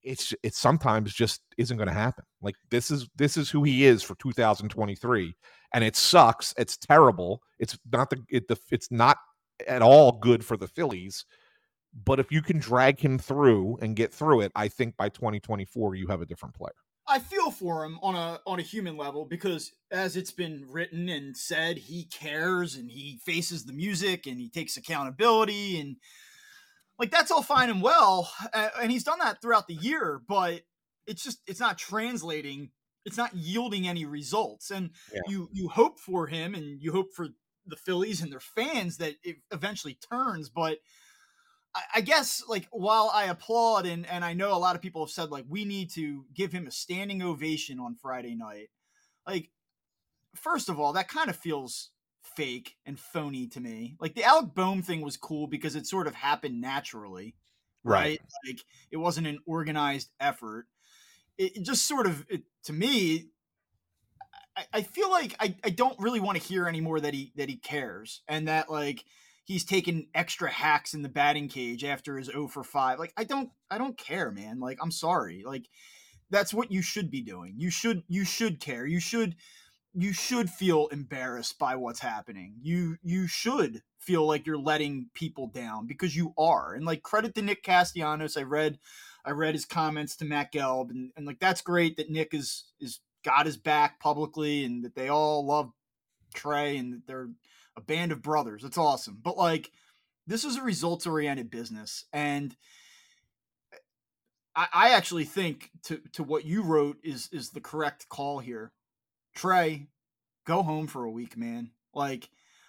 [0.03, 2.25] it's it sometimes just isn't going to happen.
[2.41, 5.35] Like this is this is who he is for 2023,
[5.75, 6.55] and it sucks.
[6.57, 7.43] It's terrible.
[7.59, 9.17] It's not the it the it's not
[9.67, 11.25] at all good for the Phillies.
[11.95, 15.95] But if you can drag him through and get through it, I think by 2024
[15.95, 16.73] you have a different player.
[17.07, 21.09] I feel for him on a on a human level because as it's been written
[21.09, 25.97] and said, he cares and he faces the music and he takes accountability and
[26.99, 30.63] like that's all fine and well, uh, and he's done that throughout the year, but
[31.07, 32.71] it's just it's not translating,
[33.05, 35.21] it's not yielding any results, and Yeah.
[35.27, 37.29] you you hope for him and you hope for
[37.67, 40.79] the Phillies and their fans that it eventually turns, but
[41.75, 45.05] I, I guess like while I applaud and and I know a lot of people
[45.05, 48.71] have said like we need to give him a standing ovation on Friday night.
[49.27, 49.51] Like
[50.35, 51.91] first of all, that kind of feels
[52.37, 53.97] fake and phony to me.
[54.01, 57.35] Like the Alec Bohm thing was cool because it sort of happened naturally,
[57.85, 58.21] right?
[58.47, 58.61] Like
[58.91, 60.67] it wasn't an organized effort.
[61.39, 63.29] It, it just sort of it, to me
[64.57, 67.49] I, I feel like I, I don't really want to hear anymore that he that
[67.49, 69.05] he cares and that like
[69.45, 72.99] he's taking extra hacks in the batting cage after his 0 for 5.
[72.99, 74.61] Like I don't I don't care, man.
[74.61, 75.43] Like I'm sorry.
[75.45, 75.69] Like
[76.31, 77.55] that's what you should be doing.
[77.59, 78.87] You should you should care.
[78.87, 79.37] You should
[79.95, 82.55] you should feel embarrassed by what's happening.
[82.63, 86.75] You you should feel like you're letting people down because you are.
[86.75, 88.37] And like credit to Nick Castellanos.
[88.37, 88.79] I read
[89.25, 92.65] I read his comments to Matt Gelb and, and like that's great that Nick is
[92.81, 95.73] is got his back publicly and that they all love
[96.35, 97.29] Trea and that they're
[97.77, 98.65] a band of brothers.
[98.65, 99.19] It's awesome.
[99.23, 99.71] But like
[100.27, 102.57] this is a results oriented business and
[104.55, 108.73] I, I actually think to to what you wrote is is the correct call here.
[109.35, 109.87] Trea,
[110.47, 111.71] go home for a week, man.
[111.95, 112.29] Like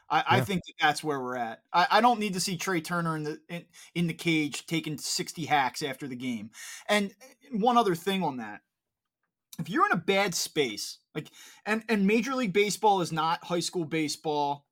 [0.09, 1.61] I, I think that that's where we're at.
[1.71, 4.97] I, I don't need to see Trea Turner in the in, in the cage taking
[4.97, 6.51] 60 hacks after the game.
[6.87, 7.13] And
[7.51, 8.61] one other thing on that.
[9.59, 11.29] If you're in a bad space, like
[11.65, 14.65] and and Major League Baseball is not high school baseball,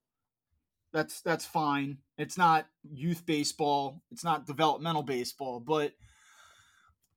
[0.93, 1.97] that's that's fine.
[2.17, 5.93] It's not youth baseball, it's not developmental baseball, but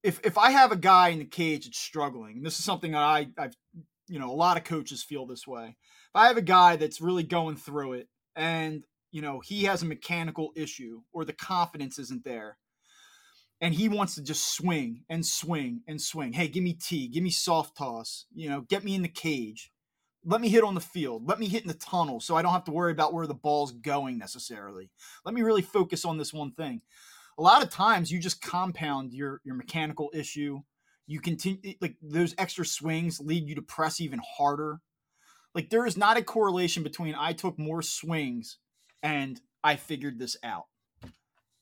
[0.03, 2.93] if if I have a guy in the cage that's struggling, and this is something
[2.93, 3.57] that I I've
[4.09, 5.77] you know a lot of coaches feel this way.
[5.77, 9.83] If I have a guy that's really going through it and you know he has
[9.83, 12.59] a mechanical issue or the confidence isn't there
[13.61, 16.33] and he wants to just swing and swing and swing.
[16.33, 19.71] Hey, give me T, give me soft toss, you know, get me in the cage.
[20.25, 21.29] Let me hit on the field.
[21.29, 23.35] Let me hit in the tunnel so I don't have to worry about where the
[23.35, 24.91] ball's going necessarily.
[25.25, 26.81] Let me really focus on this one thing.
[27.39, 30.61] A lot of times you just compound your your mechanical issue.
[31.07, 34.81] You continue like those extra swings lead you to press even harder.
[35.55, 38.59] Like there is not a correlation between I took more swings
[39.03, 40.65] and I figured this out.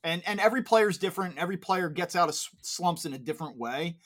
[0.03, 1.37] And and every player is different.
[1.37, 3.97] Every player gets out of slumps in a different way.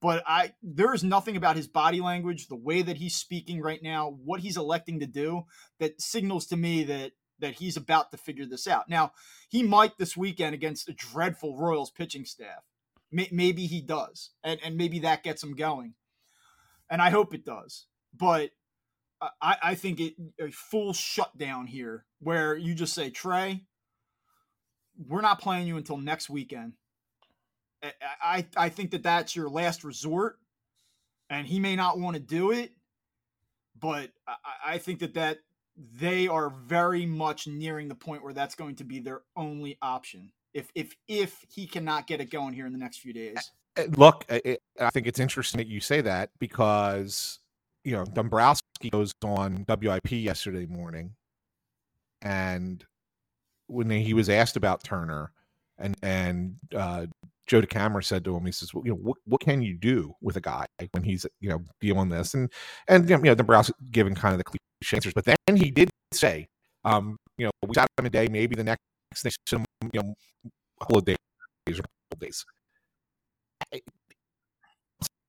[0.00, 3.82] But I there is nothing about his body language, the way that he's speaking right
[3.82, 5.42] now, what he's electing to do
[5.78, 8.88] that signals to me that that he's about to figure this out.
[8.88, 9.12] Now,
[9.48, 12.64] he might this weekend against a dreadful Royals pitching staff.
[13.10, 15.94] Maybe he does, and, and maybe that gets him going.
[16.88, 17.86] And I hope it does.
[18.14, 18.50] But
[19.20, 23.64] I, I think it a full shutdown here where you just say, Trea,
[24.96, 26.74] we're not playing you until next weekend.
[28.22, 30.38] I, I think that that's your last resort,
[31.28, 32.72] and he may not want to do it,
[33.78, 34.34] but I,
[34.66, 35.38] I think that that
[35.98, 40.30] they are very much nearing the point where that's going to be their only option
[40.54, 43.52] if if if he cannot get it going here in the next few days.
[43.76, 47.38] Eh, eh, look, eh, I think it's interesting that you say that because
[47.84, 51.14] you know Dombrowski goes on WIP yesterday morning,
[52.22, 52.84] and
[53.68, 55.32] when he was asked about Turner,
[55.78, 57.06] and and uh,
[57.50, 60.14] Joe DeCamara said to him, he says, well, you know, what, what can you do
[60.20, 62.32] with a guy when he's, you know, dealing this?
[62.34, 62.48] And,
[62.86, 66.46] and, you know, Dombrowski giving kind of the cliche answers, but then he did say,
[66.84, 68.78] um, you know, we got him a day, maybe the next
[69.24, 70.14] day, you know,
[70.46, 71.16] a couple of days
[71.66, 72.44] or couple of days.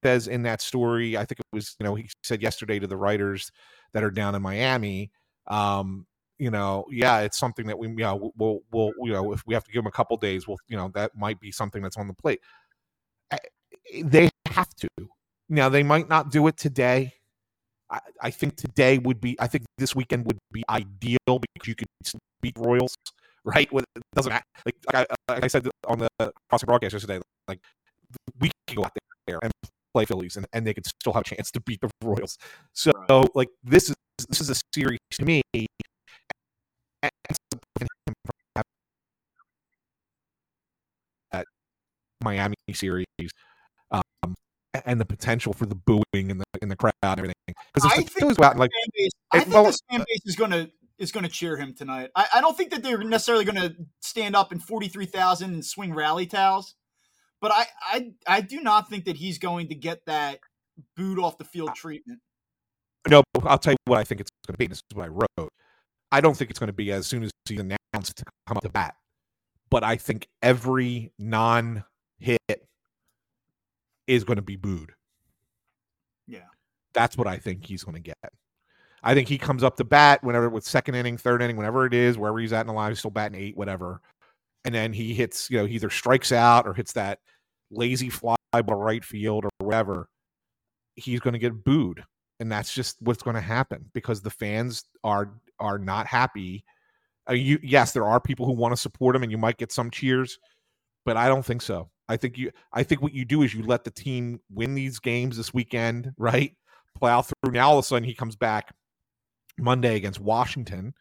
[0.04, 2.98] Says in that story, I think it was, you know, he said yesterday to the
[2.98, 3.52] writers
[3.94, 5.10] that are down in Miami,
[5.48, 6.06] um,
[6.42, 9.54] you know, yeah, it's something that we, you know, we'll, we'll, you know, if we
[9.54, 11.98] have to give them a couple days, we'll, you know, that might be something that's
[11.98, 12.40] on the plate.
[14.04, 14.88] They have to.
[15.50, 17.14] Now, they might not do it today.
[17.92, 21.76] I, I think today would be, I think this weekend would be ideal because you
[21.76, 21.88] could
[22.42, 22.96] beat Royals,
[23.46, 23.72] right?
[23.72, 24.46] With it doesn't matter.
[24.66, 26.10] Like, like, I, uh, like I said on the
[26.50, 27.60] crossing broadcast yesterday, like
[28.40, 29.52] we can go out there and
[29.94, 32.40] play Phillies and, and they could still have a chance to beat the Royals.
[32.74, 33.30] So, right.
[33.36, 33.96] like, this is,
[34.28, 35.44] this is a series to me
[41.32, 41.46] that
[42.24, 43.06] Miami series,
[43.92, 44.36] um,
[44.86, 47.36] and the potential for the booing and the in the crowd and everything.
[47.74, 50.72] Because I think, out like, base, I think well, this fan base is going to
[50.98, 52.12] is going to cheer him tonight.
[52.16, 55.54] I, I don't think that they're necessarily going to stand up in forty three thousand
[55.54, 56.76] and swing rally towels,
[57.42, 60.40] but I, I I do not think that he's going to get that
[60.96, 62.20] booed off the field treatment.
[63.10, 64.68] No, I'll tell you what I think it's going to be.
[64.68, 65.50] This is what I wrote.
[66.12, 68.64] I don't think it's going to be as soon as he's announced to come up
[68.64, 68.96] the bat.
[69.70, 71.84] But I think every non
[72.20, 72.40] hit
[74.08, 74.92] is going to be booed.
[76.28, 76.40] Yeah.
[76.94, 78.18] That's what I think he's going to get.
[79.04, 81.94] I think he comes up to bat whenever with second inning, third inning, whenever it
[81.94, 84.02] is, wherever he's at in the line, he's still batting eight, whatever.
[84.66, 87.20] And then he hits, you know, he either strikes out or hits that
[87.72, 90.10] lazy fly ball right field or whatever.
[90.96, 92.04] He's going to get booed
[92.42, 95.32] and that's just what's going to happen because the fans are
[95.62, 96.66] are not happy.
[97.30, 99.72] Uh, you yes, there are people who want to support him, and you might get
[99.72, 100.40] some cheers,
[101.06, 101.90] but I don't think so.
[102.10, 105.00] I think you I think what you do is you let the team win these
[105.00, 106.56] games this weekend, right?
[106.98, 107.52] Plow through.
[107.52, 108.74] Now all of a sudden he comes back
[109.58, 110.94] Monday against Washington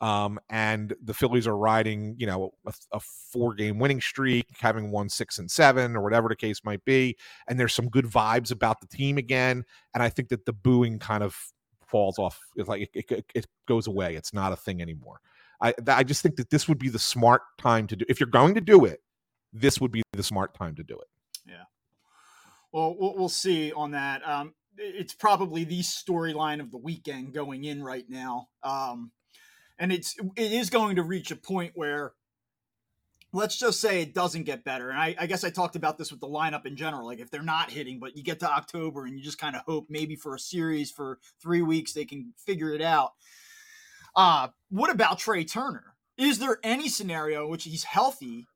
[0.00, 4.90] um, and the Phillies are riding, you know, a, a four game winning streak, having
[4.90, 7.16] won six and seven or whatever the case might be.
[7.48, 9.64] And there's some good vibes about the team again.
[9.94, 11.36] And I think that the booing kind of
[11.94, 12.40] falls off.
[12.56, 14.16] It's like it, it, it goes away.
[14.16, 15.20] It's not a thing anymore.
[15.62, 18.04] I, I just think that this would be the smart time to do.
[18.08, 19.00] If you're going to do it,
[19.52, 21.06] this would be the smart time to do it.
[21.46, 21.66] Yeah.
[22.72, 24.26] Well, we'll, we'll see on that.
[24.28, 28.48] Um, it's probably the storyline of the weekend going in right now.
[28.64, 29.12] Um,
[29.78, 32.14] and it's it is going to reach a point where
[33.34, 34.90] let's just say it doesn't get better.
[34.90, 37.04] And I, I, guess I talked about this with the lineup in general.
[37.04, 39.62] Like if they're not hitting, but you get to October and you just kind of
[39.62, 43.10] hope maybe for a series for three weeks they can figure it out.
[44.14, 45.96] Uh, what about Trea Turner?
[46.16, 48.46] Is there any scenario in which he's healthy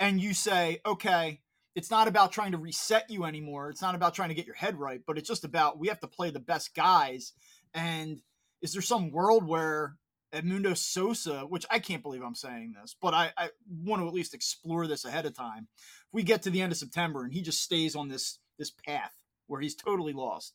[0.00, 1.40] and you say, okay,
[1.76, 3.70] it's not about trying to reset you anymore.
[3.70, 6.00] It's not about trying to get your head right, but it's just about we have
[6.00, 7.32] to play the best guys.
[7.72, 8.20] And
[8.62, 9.96] is there some world where
[10.34, 14.14] Edmundo Sosa, which I can't believe I'm saying this, but I, I want to at
[14.14, 15.68] least explore this ahead of time.
[16.08, 18.70] If we get to the end of September and he just stays on this this
[18.70, 19.12] path
[19.46, 20.54] where he's totally lost,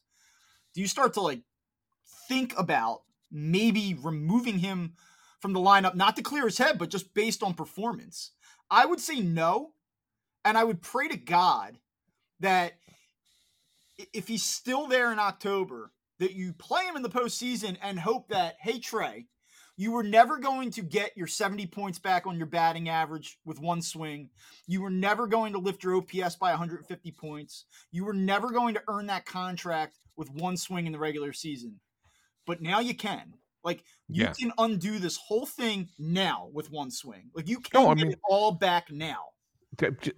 [0.74, 1.42] do you start to like
[2.28, 3.02] think about
[3.32, 4.94] maybe removing him
[5.40, 8.32] from the lineup, not to clear his head, but just based on performance?
[8.70, 9.74] I would say no.
[10.46, 11.78] And I would pray to God
[12.40, 12.74] that
[14.14, 18.30] if he's still there in October, that you play him in the postseason and hope
[18.30, 19.28] that, hey, Trea,
[19.80, 23.62] you were never going to get your 70 points back on your batting average with
[23.62, 24.30] one swing.
[24.68, 27.64] You were never going to lift your OPS by 150 points.
[27.94, 31.80] You were never going to earn that contract with one swing in the regular season.
[32.46, 33.34] But now you can.
[33.64, 34.34] Like you Yeah.
[34.34, 37.32] can undo this whole thing now with one swing.
[37.34, 39.28] Like you can No, I get mean- it all back now.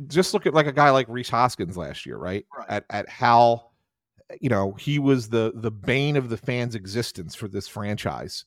[0.07, 2.47] Just look at like a guy like Rhys Hoskins last year, right?
[2.57, 2.67] Right.
[2.67, 3.69] At at how
[4.39, 8.45] you know he was the the bane of the fans' existence for this franchise,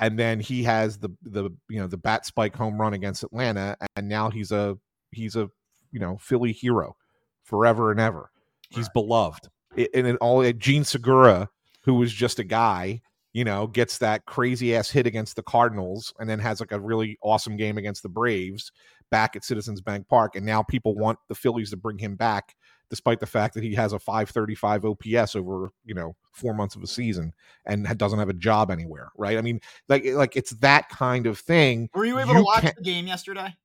[0.00, 3.76] and then he has the the you know the bat spike home run against Atlanta,
[3.96, 4.76] and now he's a
[5.12, 5.48] he's a
[5.92, 6.96] you know Philly hero
[7.44, 8.30] forever and ever.
[8.70, 8.92] He's Right.
[8.94, 11.48] beloved, I- and it all Jean Segura,
[11.82, 13.00] who was just a guy.
[13.34, 16.80] You know, gets that crazy ass hit against the Cardinals and then has like a
[16.80, 18.72] really awesome game against the Braves
[19.10, 22.56] back at Citizens Bank Park, and now people want the Phillies to bring him back,
[22.90, 26.82] despite the fact that he has a 535 OPS over you know four months of
[26.82, 27.32] a season
[27.66, 29.36] and ha- doesn't have a job anywhere, right?
[29.38, 31.88] I mean, like like it's that kind of thing.
[31.94, 33.56] Were you able You to watch can't- the game yesterday?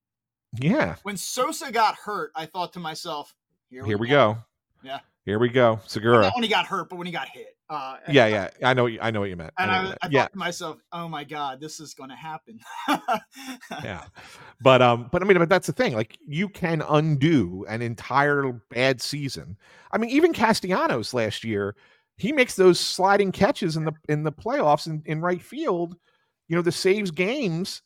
[0.59, 3.33] Yeah, When Sosa got hurt, I thought to myself,
[3.71, 4.37] "Here, here we go.
[4.83, 4.99] Yeah.
[5.25, 6.21] Here we go, Segura.
[6.21, 7.55] Not when he got hurt, but when he got hit.
[7.69, 9.53] Uh, Yeah, yeah, I know, I know what you meant.
[9.57, 12.15] And I, what I thought yeah, to myself, "Oh my god, this is going to
[12.15, 12.59] happen."
[13.83, 14.05] yeah
[14.63, 18.51] but um but i mean but that's the thing like you can undo an entire
[18.69, 19.57] bad season
[19.91, 21.75] i mean even castellanos last year
[22.17, 25.95] he makes those sliding catches in the in the playoffs in, in right field
[26.47, 27.81] you know the saves games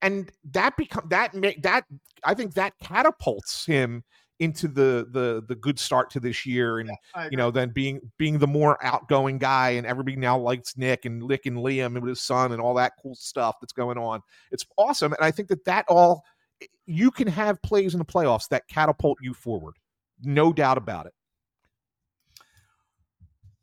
[0.00, 1.84] and that become that make that
[2.24, 4.02] i think that catapults him
[4.42, 8.00] into the the the good start to this year and I you know, then being
[8.18, 12.06] being the more outgoing guy, and everybody now likes Nick and Lick and Liam and
[12.08, 14.20] his son and all that cool stuff that's going on.
[14.50, 16.24] It's awesome, and I think that that all
[16.60, 19.76] eh, you can have plays in the playoffs that catapult you forward,
[20.20, 21.12] no doubt about it.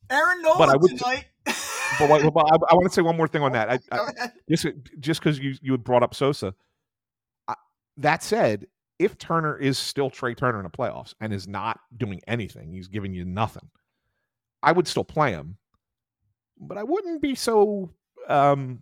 [0.10, 1.26] Aaron Nola but I would- tonight.
[1.98, 3.68] But, what, but I, I want to say one more thing on that.
[3.72, 4.68] I, I, just
[5.00, 6.54] just because you you had brought up Sosa.
[7.98, 8.68] That said,
[9.00, 12.88] if Turner is still Trea Turner in the playoffs and is not doing anything, he's
[12.88, 13.68] giving you nothing.
[14.62, 15.58] I would still play him,
[16.60, 17.90] but I wouldn't be so
[18.28, 18.80] um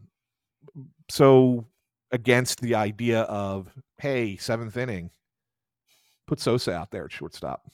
[1.09, 1.65] so
[2.11, 5.11] against the idea of hey seventh inning,
[6.26, 7.70] put Sosa out there at shortstop.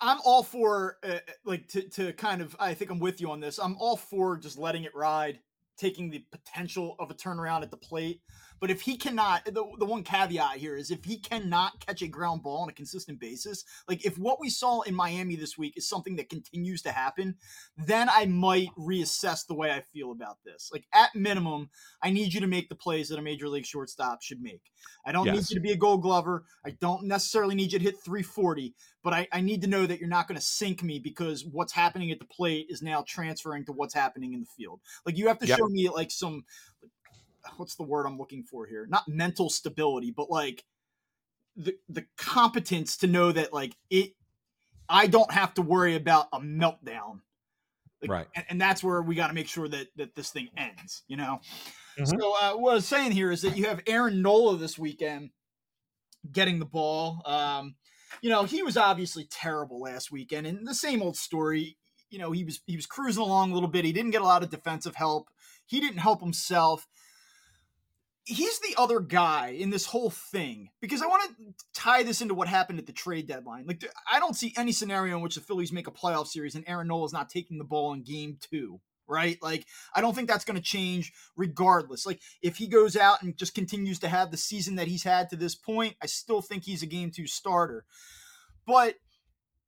[0.00, 2.54] I'm all for uh, like to to kind of.
[2.60, 3.58] I think I'm with you on this.
[3.58, 5.40] I'm all for just letting it ride,
[5.76, 8.20] taking the potential of a turnaround at the plate.
[8.60, 12.08] But if he cannot, the, the one caveat here is if he cannot catch a
[12.08, 15.74] ground ball on a consistent basis, like if what we saw in Miami this week
[15.76, 17.36] is something that continues to happen,
[17.76, 20.70] then I might reassess the way I feel about this.
[20.72, 21.70] Like at minimum,
[22.02, 24.62] I need you to make the plays that a major league shortstop should make.
[25.06, 26.44] I don't need you to be a gold glover.
[26.64, 29.98] I don't necessarily need you to hit 340 but I, I need to know that
[29.98, 33.64] you're not going to sink me because what's happening at the plate is now transferring
[33.66, 34.80] to what's happening in the field.
[35.06, 35.58] Like you have to Yep.
[35.58, 36.44] show me like some
[37.56, 38.86] what's the word I'm looking for here?
[38.88, 40.64] Not mental stability, but like
[41.56, 44.12] the the competence to know that like it
[44.88, 47.20] I don't have to worry about a meltdown.
[48.02, 48.26] Like, Right.
[48.34, 51.16] And, and that's where we got to make sure that that this thing ends, you
[51.16, 51.40] know.
[51.98, 52.08] Mhm.
[52.08, 55.30] So uh, what I was saying here is that you have Aaron Nola this weekend
[56.30, 57.22] getting the ball.
[57.24, 57.76] Um,
[58.22, 61.76] you know, he was obviously terrible last weekend, and the same old story.
[62.10, 63.84] You know, he was he was cruising along a little bit.
[63.84, 65.28] He didn't get a lot of defensive help.
[65.66, 66.88] He didn't help himself.
[68.32, 72.32] He's the other guy in this whole thing because I want to tie this into
[72.32, 73.66] what happened at the trade deadline.
[73.66, 76.62] Like, I don't see any scenario in which the Phillies make a playoff series and
[76.68, 79.36] Aaron Nola is not taking the ball in game two, right?
[79.42, 79.66] Like,
[79.96, 82.06] I don't think that's going to change regardless.
[82.06, 85.28] Like, if he goes out and just continues to have the season that he's had
[85.30, 87.84] to this point, I still think he's a game two starter.
[88.64, 88.94] But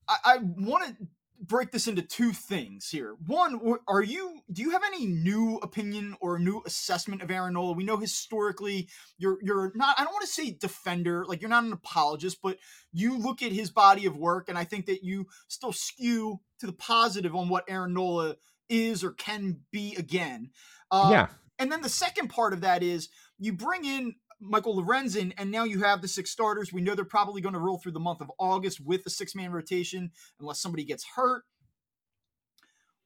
[0.08, 1.06] I, I want to
[1.43, 3.16] break this into two things here.
[3.26, 7.72] One, are you do you have any new opinion or new assessment of Aaron Nola?
[7.72, 8.88] We know historically
[9.18, 12.59] you're you're not I don't want to say defender, like you're not an apologist, but
[12.93, 16.66] you look at his body of work and I think that you still skew to
[16.66, 18.36] the positive on what Aaron Nola
[18.68, 20.51] is or can be again.
[20.90, 21.26] Um, yeah.
[21.59, 25.64] and then the second part of that is you bring in Michael Lorenzen, and now
[25.64, 26.72] you have the six starters.
[26.72, 29.34] We know they're probably going to roll through the month of August with the six
[29.34, 31.45] man rotation unless somebody gets hurt.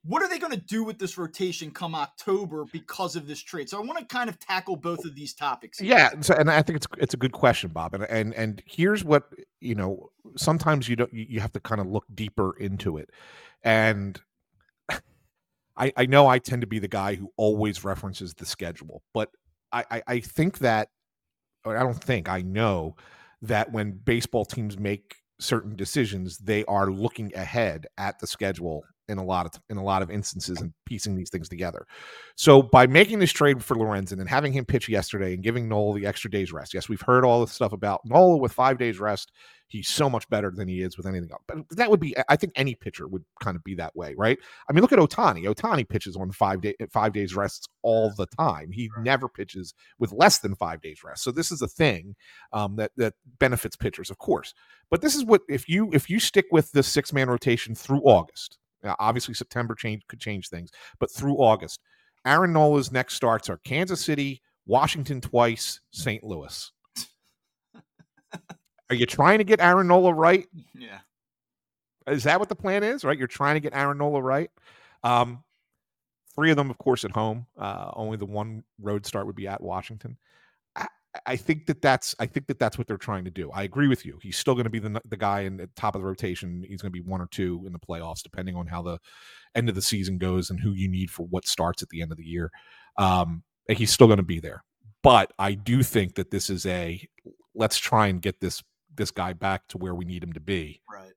[0.03, 3.69] What are they going to do with this rotation come October because of this trade?
[3.69, 5.81] So I want to kind of tackle both of these topics.
[5.81, 5.91] here.
[5.91, 7.93] Yeah, so, and I think it's it's a good question, Bob.
[7.93, 9.29] And and and here's what
[9.61, 10.11] you know.
[10.37, 11.13] Sometimes you don't.
[11.13, 13.11] You have to kind of look deeper into it,
[13.65, 14.21] and
[15.77, 19.31] I I know I tend to be the guy who always references the schedule, but
[19.73, 20.89] I I, think that
[21.67, 22.97] I don't think I know
[23.43, 29.19] that when baseball teams make certain decisions, they are looking ahead at the schedule in
[29.19, 31.87] a lot of in a lot of instances and piecing these things together.
[32.37, 35.99] So by making this trade for Lorenzen and having him pitch yesterday and giving Nola
[35.99, 38.99] the extra days rest, yes, we've heard all this stuff about Nola with five days
[38.99, 39.33] rest.
[39.69, 41.43] He's so much better than he is with anything else.
[41.49, 44.39] But that would be, I think, any pitcher would kind of be that way, right?
[44.71, 45.45] I mean, look at Ohtani.
[45.45, 48.71] Ohtani pitches on five day five days rests all the time.
[48.71, 51.25] He never pitches with less than five days rest.
[51.25, 52.15] So this is a thing
[52.53, 54.55] um, that that benefits pitchers, of course.
[54.89, 58.03] But this is what if you if you stick with the six man rotation through
[58.03, 58.59] August.
[58.83, 61.81] Now, obviously, September change could change things, but through August,
[62.25, 66.23] Aaron Nola's next starts are Kansas City, Washington twice, St.
[66.25, 66.73] Louis.
[68.91, 70.47] Are you trying to get Aaron Nola right?
[70.75, 70.99] Yeah.
[72.07, 73.05] Is that what the plan is?
[73.05, 73.19] Right?
[73.19, 74.51] You're trying to get Aaron Nola right.
[75.03, 75.43] Um,
[76.35, 77.47] three of them, of course, at home.
[77.59, 80.17] Uh, only the one road start would be at Washington.
[81.27, 83.51] I, think that that's I think that that's what they're trying to do.
[83.53, 84.19] I agree with you.
[84.23, 86.65] He's still going to be the the guy in the top of the rotation.
[86.69, 88.99] He's going to be one or two in the playoffs, depending on how the
[89.55, 92.13] end of the season goes and who you need for what starts at the end
[92.13, 92.51] of the year.
[92.99, 94.65] Um, he's still going to be there.
[95.03, 97.01] But I do think that this is a
[97.55, 98.63] let's try and get this
[98.97, 100.81] this guy back to where we need him to be.
[100.93, 101.13] Right.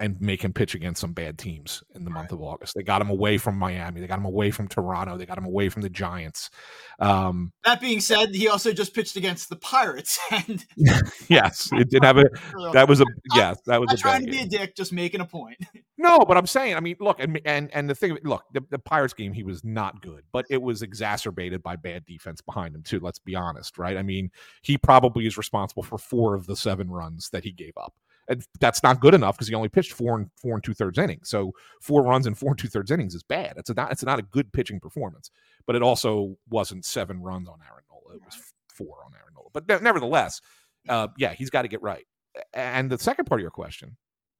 [0.00, 2.74] And make him pitch against some bad teams in the month of August.
[2.76, 4.00] They got him away from Miami.
[4.00, 5.16] They got him away from Toronto.
[5.16, 6.50] They got him away from the Giants.
[7.00, 10.18] Um, that being said, he also just pitched against the Pirates.
[10.30, 10.64] And
[11.28, 12.24] yes, it did have a.
[12.72, 13.58] That was a yes.
[13.66, 15.56] That was I'm a trying to be a dick, just making a point.
[15.96, 18.78] No, but I'm saying, I mean, look, and and and the thing, look, the, the
[18.78, 22.82] Pirates game, he was not good, but it was exacerbated by bad defense behind him
[22.82, 23.00] too.
[23.00, 23.96] Let's be honest, right?
[23.96, 24.30] I mean,
[24.62, 27.94] he probably is responsible for four of the seven runs that he gave up.
[28.28, 30.98] And that's not good enough because he only pitched four and four and two thirds
[30.98, 31.30] innings.
[31.30, 33.54] So four runs in four and two thirds innings is bad.
[33.56, 35.30] It's a not it's not a good pitching performance.
[35.66, 38.16] But it also wasn't seven runs on Aaron Nola.
[38.16, 38.36] It was
[38.68, 39.48] four on Aaron Nola.
[39.52, 40.40] But nevertheless,
[40.88, 42.06] uh, yeah, he's got to get right.
[42.52, 43.96] And the second part of your question,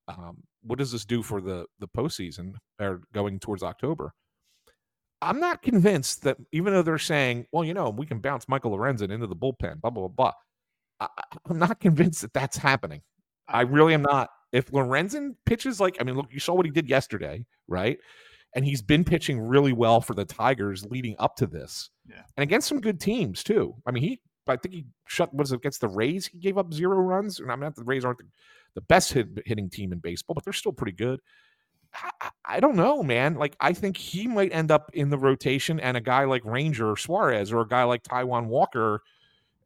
[0.07, 4.13] um, what does this do for the the postseason or going towards October?
[5.21, 8.77] I'm not convinced that even though they're saying, well, you know, we can bounce Michael
[8.77, 10.09] Lorenzen into the bullpen, blah blah blah.
[10.09, 10.33] blah
[11.01, 11.09] I,
[11.49, 13.03] I'm not convinced that that's happening.
[13.49, 14.31] I really am not.
[14.53, 17.99] If Lorenzen pitches like, I mean, look, you saw what he did yesterday, right?
[18.55, 22.23] And he's been pitching really well for the Tigers leading up to this, yeah.
[22.37, 23.75] and against some good teams too.
[23.87, 25.35] I mean, he, I think he shut.
[25.35, 26.27] Was it against the Rays?
[26.27, 27.41] He gave up zero runs.
[27.41, 28.25] And I mean, not the Rays aren't the,
[28.75, 31.21] the best hit, hitting team in baseball, but they're still pretty good.
[31.95, 33.35] I, I, don't know, man.
[33.35, 36.91] Like, I think he might end up in the rotation, and a guy like Ranger
[36.91, 39.03] or Suarez, or a guy like Taijuan Walker,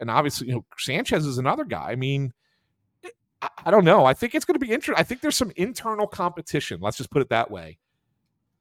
[0.01, 1.91] and obviously, you know, Sanchez is another guy.
[1.91, 2.33] I mean,
[3.43, 4.07] I, I don't know.
[4.07, 4.95] I think it's going to be interesting.
[4.99, 6.81] I think there's some internal competition.
[6.81, 7.79] Let's just put it that way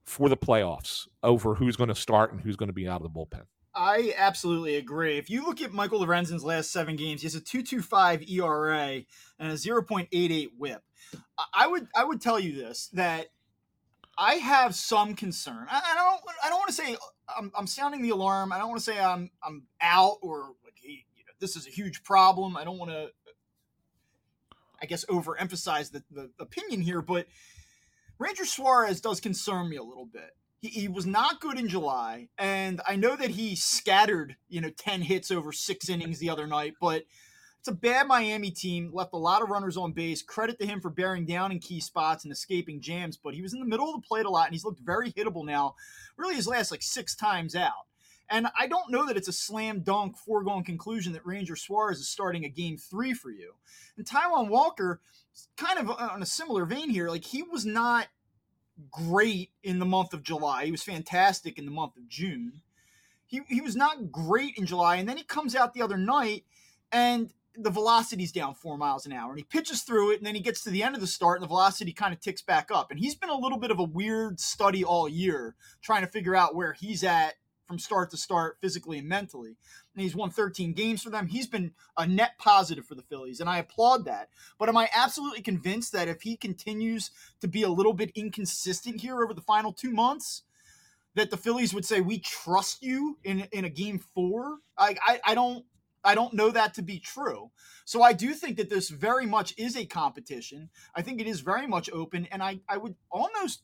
[0.03, 3.03] for the playoffs over who's going to start and who's going to be out of
[3.03, 3.43] the bullpen.
[3.73, 5.17] I absolutely agree.
[5.17, 9.03] If you look at Michael Lorenzen's last seven games, he has a 2.25 ERA
[9.39, 10.83] and a 0.88 WHIP.
[11.53, 13.27] I would I would tell you this that
[14.17, 15.67] I have some concern.
[15.69, 16.97] I, I don't I don't want to say
[17.37, 18.51] I'm, I'm, sounding the alarm.
[18.51, 21.69] I don't want to say I'm I'm out or like you know, this is a
[21.69, 22.55] huge problem.
[22.55, 23.09] I don't want to
[24.81, 27.27] I guess overemphasize the, the opinion here, but
[28.17, 30.31] Ranger Suarez does concern me a little bit.
[30.59, 34.69] He, he was not good in July, and I know that he scattered, you know,
[34.69, 37.03] 10 hits over six innings the other night, but
[37.59, 40.23] it's a bad Miami team, left a lot of runners on base.
[40.23, 43.53] Credit to him for bearing down in key spots and escaping jams, but he was
[43.53, 45.75] in the middle of the plate a lot, and he's looked very hittable now,
[46.17, 47.85] really his last like six times out.
[48.31, 52.07] And I don't know that it's a slam dunk foregone conclusion that Ranger Suarez is
[52.07, 53.53] starting a game three for you.
[53.97, 55.01] And Taijuan Walker,
[55.57, 58.07] kind of on a similar vein here, like he was not
[58.89, 60.65] great in the month of July.
[60.65, 62.61] He was fantastic in the month of June.
[63.27, 64.95] He, he was not great in July.
[64.95, 66.45] And then he comes out the other night
[66.91, 70.35] and the velocity's down four miles an hour and he pitches through it and then
[70.35, 72.69] he gets to the end of the start and the velocity kind of ticks back
[72.71, 76.07] up and he's been a little bit of a weird study all year trying to
[76.07, 77.33] figure out where he's at
[77.71, 79.55] from start to start physically and mentally.
[79.95, 81.27] And he's won 13 games for them.
[81.27, 84.27] He's been a net positive for the Phillies, and I applaud that.
[84.59, 88.99] But am I absolutely convinced that if he continues to be a little bit inconsistent
[88.99, 90.43] here over the final two months,
[91.15, 94.57] that the Phillies would say we trust you in in a game four?
[94.77, 95.63] I, I, I don't
[96.03, 97.51] I don't know that to be true.
[97.85, 100.71] So I do think that this very much is a competition.
[100.93, 103.61] I think it is very much open, and I I would almost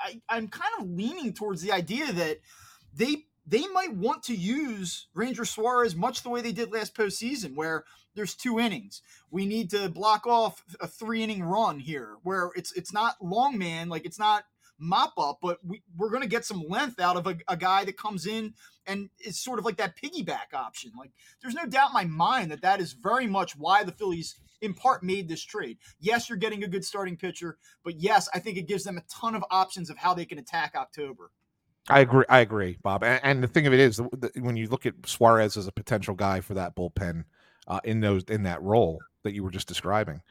[0.00, 2.38] I, I'm kind of leaning towards the idea that
[2.98, 7.54] they they might want to use Ranger Suarez much the way they did last postseason,
[7.54, 7.84] where
[8.14, 9.00] there's two innings.
[9.30, 13.56] We need to block off a three inning run here, where it's it's not long
[13.56, 14.44] man, like it's not
[14.78, 17.84] mop up, but we, we're going to get some length out of a, a guy
[17.84, 18.54] that comes in
[18.86, 20.92] and is sort of like that piggyback option.
[20.96, 21.10] Like,
[21.42, 24.74] there's no doubt in my mind that that is very much why the Phillies, in
[24.74, 25.78] part, made this trade.
[26.00, 29.04] Yes, you're getting a good starting pitcher, but yes, I think it gives them a
[29.10, 31.32] ton of options of how they can attack October.
[31.90, 32.24] I agree.
[32.28, 33.02] I agree, Bob.
[33.02, 35.66] And, and the thing of it is, the, the, when you look at Suarez as
[35.66, 37.24] a potential guy for that bullpen
[37.66, 40.22] uh, in those in that role that you were just describing,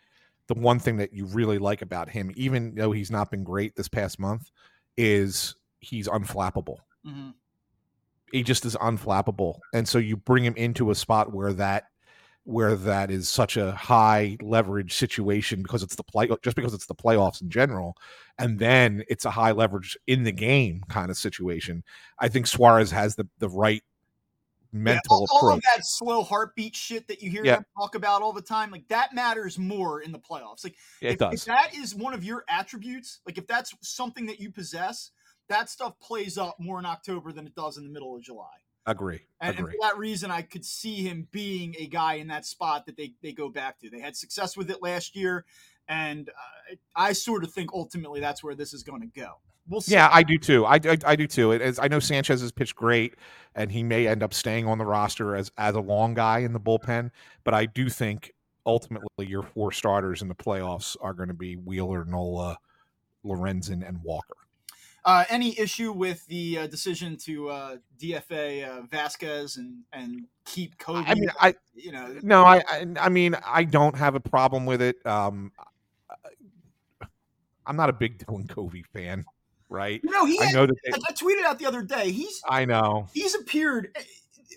[0.47, 3.75] the one thing that you really like about him, even though he's not been great
[3.75, 4.51] this past month,
[4.97, 6.77] is he's unflappable.
[7.05, 7.29] Mm-hmm.
[8.31, 11.85] He just is unflappable, and so you bring him into a spot where that
[12.47, 16.85] where that is such a high leverage situation because it's the play just because it's
[16.85, 17.93] the playoffs in general
[18.39, 21.83] and then it's a high leverage in the game kind of situation
[22.19, 23.83] i think suarez has the the right
[24.71, 27.55] mental yeah, all, all, of that slow heartbeat shit that you hear yeah.
[27.55, 31.11] them talk about all the time like that matters more in the playoffs like it
[31.11, 31.33] if, does.
[31.33, 35.11] if that is one of your attributes like if that's something that you possess
[35.49, 38.55] that stuff plays up more in october than it does in the middle of july
[38.87, 39.19] Agree.
[39.41, 39.71] And, Agree.
[39.73, 42.95] and, for that reason, I could see him being a guy in that spot that
[42.95, 43.89] they, they go back to.
[43.89, 45.45] They had success with it last year,
[45.89, 49.33] and uh, I sort of think ultimately that's where this is going to go.
[49.69, 49.93] We'll see.
[49.93, 50.65] Yeah, I do too.
[50.65, 51.51] I, I, I do too.
[51.51, 53.15] It is, I know Sanchez has pitched great,
[53.53, 56.53] and he may end up staying on the roster as as a long guy in
[56.53, 57.11] the bullpen.
[57.43, 58.33] But I do think
[58.65, 62.57] ultimately your four starters in the playoffs are going to be Wheeler, Nola,
[63.25, 64.37] Lorenzen, and Walker.
[65.07, 70.77] Uh, any issue with the uh, decision to uh, DFA uh, Vasquez and and keep
[70.77, 71.05] Covey?
[71.07, 74.65] I mean, I you know, no, I, I, I mean, I don't have a problem
[74.65, 74.97] with it.
[75.05, 75.53] Um,
[77.65, 79.23] I'm not a big Dylan Covey fan,
[79.69, 80.01] right?
[80.03, 80.39] You know, he.
[80.39, 82.11] Had, I know that they, I tweeted out the other day.
[82.11, 82.41] He's.
[82.45, 83.07] I know.
[83.13, 83.91] He's appeared.
[83.95, 84.01] Eh,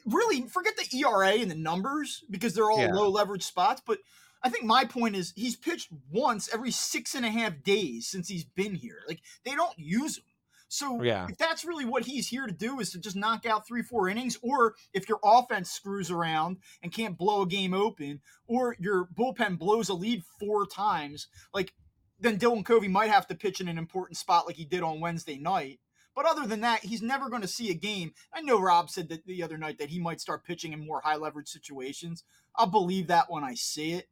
[0.05, 2.93] really, forget the ERA and the numbers because they're all yeah.
[2.93, 3.99] low leverage spots, but.
[4.43, 8.27] I think my point is he's pitched once every six and a half days since
[8.27, 9.01] he's been here.
[9.07, 10.25] Like they don't use him.
[10.73, 11.27] So yeah.
[11.29, 14.09] if that's really what he's here to do is to just knock out three, four
[14.09, 19.09] innings, or if your offense screws around and can't blow a game open, or your
[19.19, 21.73] bullpen blows a lead four times, like
[22.21, 25.01] then Dylan Covey might have to pitch in an important spot like he did on
[25.01, 25.81] Wednesday night.
[26.15, 28.13] But other than that, he's never going to see a game.
[28.33, 31.01] I know Rob said that the other night that he might start pitching in more
[31.01, 32.23] high leverage situations.
[32.55, 34.07] I'll believe that when I see it.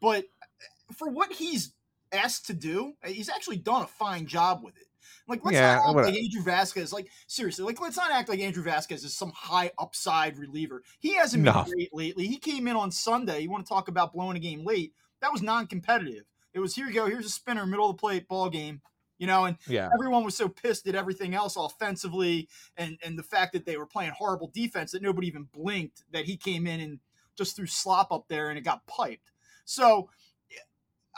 [0.00, 1.72] But uh, for what he's
[2.12, 4.87] asked to do, uh, he's actually done a fine job with it.
[5.26, 6.92] Like, let's yeah, not act like Andrew Vasquez.
[6.92, 10.82] Like, seriously, like, let's not act like Andrew Vasquez is some high upside reliever.
[10.98, 11.52] He hasn't no.
[11.52, 12.26] been great lately.
[12.26, 13.40] He came in on Sunday.
[13.40, 14.92] You want to talk about blowing a game late?
[15.20, 16.24] That was non-competitive.
[16.54, 17.06] It was here you go.
[17.06, 18.80] Here's a spinner, middle of the plate, ball game.
[19.18, 19.88] You know, and yeah.
[19.92, 23.86] everyone was so pissed at everything else offensively, and and the fact that they were
[23.86, 27.00] playing horrible defense that nobody even blinked that he came in and
[27.36, 29.32] just threw slop up there and it got piped.
[29.64, 30.08] So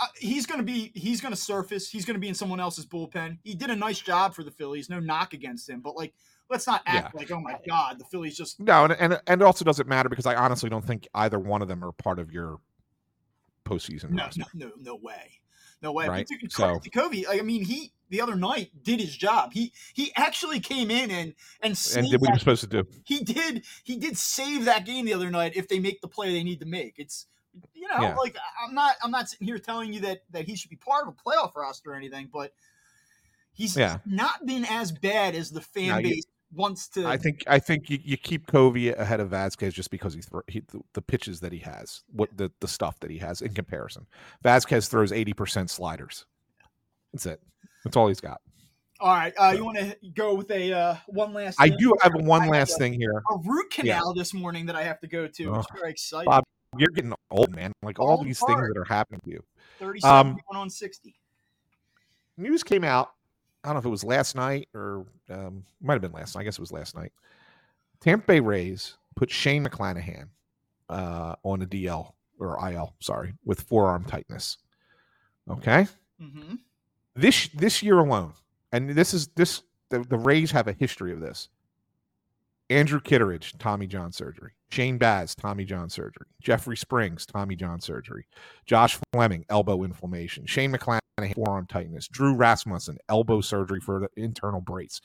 [0.01, 1.91] uh, he's going to be he's going to surface.
[1.91, 3.39] He's going to be in someone else's bullpen.
[3.43, 4.89] He did a nice job for the Phillies.
[4.89, 6.15] No knock against him, but like
[6.49, 7.19] let's not act yeah.
[7.19, 8.85] like oh my god, the Phillies just no.
[8.85, 11.69] And, and and it also doesn't matter because I honestly don't think either one of
[11.69, 12.59] them are part of your
[13.65, 14.11] postseason.
[14.11, 15.41] No, no, no, no way,
[15.83, 16.09] no way.
[16.09, 16.27] Right.
[16.41, 19.53] But so Covey, I mean, he the other night did his job.
[19.53, 22.87] He he actually came in and and and did what he was supposed to do.
[23.05, 26.33] He did he did save that game the other night if they make the play
[26.33, 26.95] they need to make.
[26.97, 27.27] It's
[27.75, 28.15] you know, yeah.
[28.17, 31.07] like I'm not I'm not sitting here telling you that that he should be part
[31.07, 32.53] of a playoff roster or anything, but
[33.53, 33.99] he's yeah.
[34.07, 36.23] not been as bad as the fan now, base you,
[36.53, 37.07] wants to.
[37.07, 40.43] I think I think you, you keep Covey ahead of Vasquez just because he, throw,
[40.47, 43.55] he the, the, pitches that he has, what the the stuff that he has in
[43.55, 44.07] comparison.
[44.43, 46.27] Vasquez throws eighty percent sliders.
[47.13, 47.43] That's it.
[47.85, 48.41] That's all he's got.
[49.01, 51.57] All right, uh, you want to go with a uh, one last?
[51.59, 53.23] I do have one last thing here.
[53.31, 54.21] A root canal yeah.
[54.21, 55.55] this morning that I have to go to.
[55.55, 56.27] Oh, very exciting.
[56.27, 56.45] Bob,
[56.79, 57.73] you're getting old, man.
[57.83, 59.45] Like all, all these things that are happening to you.
[59.79, 61.15] 37 um, going on 60.
[62.37, 63.11] News came out.
[63.63, 66.43] I don't know if it was last night or um, might have been last night.
[66.43, 67.13] I guess it was last night.
[68.01, 70.29] Tampa Bay Rays put Shane McClanahan
[70.89, 74.59] uh, on a DL or IL, sorry, with forearm tightness.
[75.51, 75.87] Okay.
[76.21, 76.55] Mm-hmm.
[77.15, 78.33] This this year alone,
[78.73, 81.49] and this is this the, the Rays have a history of this.
[82.71, 84.53] Andrew Kittredge, Tommy John surgery.
[84.71, 86.29] Shane Baz, Tommy John surgery.
[86.41, 88.27] Jeffrey Springs, Tommy John surgery.
[88.65, 90.47] Josh Fleming, elbow inflammation.
[90.47, 92.07] Shane McClanahan, forearm tightness.
[92.07, 95.01] Drew Rasmussen, elbow surgery for the internal brace.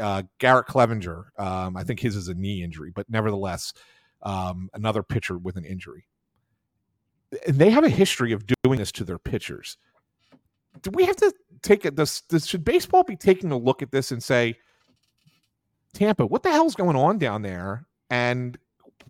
[0.00, 3.74] Uh, Garrett Cleavinger, um, I think his is a knee injury, but nevertheless,
[4.22, 6.06] um, another pitcher with an injury.
[7.46, 9.76] And they have a history of doing this to their pitchers.
[10.80, 11.96] Do we have to take it?
[11.96, 14.56] This, this should baseball be taking a look at this and say,
[15.94, 17.86] Tampa, what the hell's going on down there?
[18.10, 18.58] And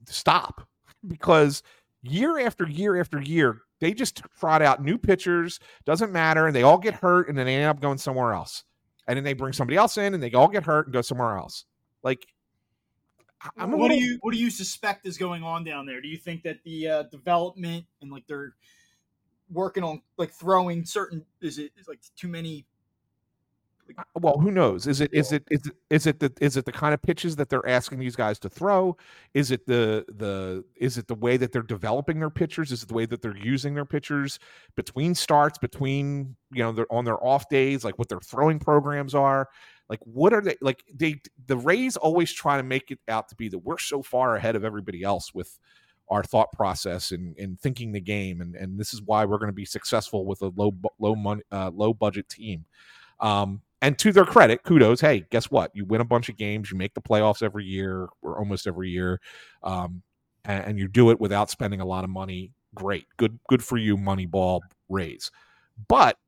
[0.06, 0.68] stop
[1.06, 1.62] because
[2.02, 5.58] year after year after year, they just trot out new pitchers.
[5.84, 6.46] Doesn't matter.
[6.46, 8.64] And they all get hurt and then they end up going somewhere else.
[9.06, 11.36] and then they bring somebody else in, and they all get hurt and go somewhere
[11.36, 11.64] else.
[12.02, 12.26] Like,
[13.56, 13.96] I'm what little...
[13.96, 16.00] do you what do you suspect is going on down there?
[16.00, 18.54] Do you think that the uh, development and like they're
[19.50, 22.66] working on like throwing certain is it like too many
[24.14, 24.86] well, who knows?
[24.86, 27.36] Is it is it is it is it the is it the kind of pitches
[27.36, 28.96] that they're asking these guys to throw?
[29.34, 32.72] Is it the the is it the way that they're developing their pitchers?
[32.72, 34.38] Is it the way that they're using their pitchers
[34.76, 39.14] between starts, between you know they're on their off days, like what their throwing programs
[39.14, 39.48] are?
[39.88, 40.82] Like what are they like?
[40.92, 44.36] They the Rays always try to make it out to be that we're so far
[44.36, 45.58] ahead of everybody else with
[46.08, 49.48] our thought process and, and thinking the game, and and this is why we're going
[49.48, 52.64] to be successful with a low low money uh, low budget team.
[53.20, 55.00] Um, and to their credit, kudos.
[55.00, 55.70] Hey, guess what?
[55.74, 56.70] You win a bunch of games.
[56.70, 59.20] You make the playoffs every year or almost every year,
[59.62, 60.02] um,
[60.44, 62.52] and, and, you do it without spending a lot of money.
[62.74, 65.30] Great, good, good for you, Moneyball Rays.
[65.88, 66.18] But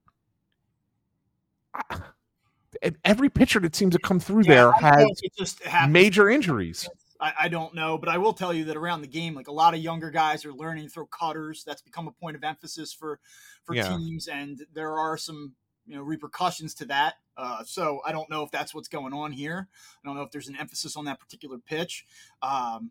[3.05, 6.88] every pitcher that seems to come through yeah, there has major injuries.
[7.20, 9.53] I, I, don't know, but I will tell you that around the game, like a
[9.53, 11.64] lot of younger guys are learning to throw cutters.
[11.64, 13.18] That's become a point of emphasis for
[13.64, 13.88] for yeah.
[13.88, 15.55] teams, and there are some
[15.87, 17.14] you know repercussions to that.
[17.37, 19.68] Uh, so I don't know if that's what's going on here.
[20.03, 22.07] I don't know if there's an emphasis on that particular pitch.
[22.43, 22.91] Um,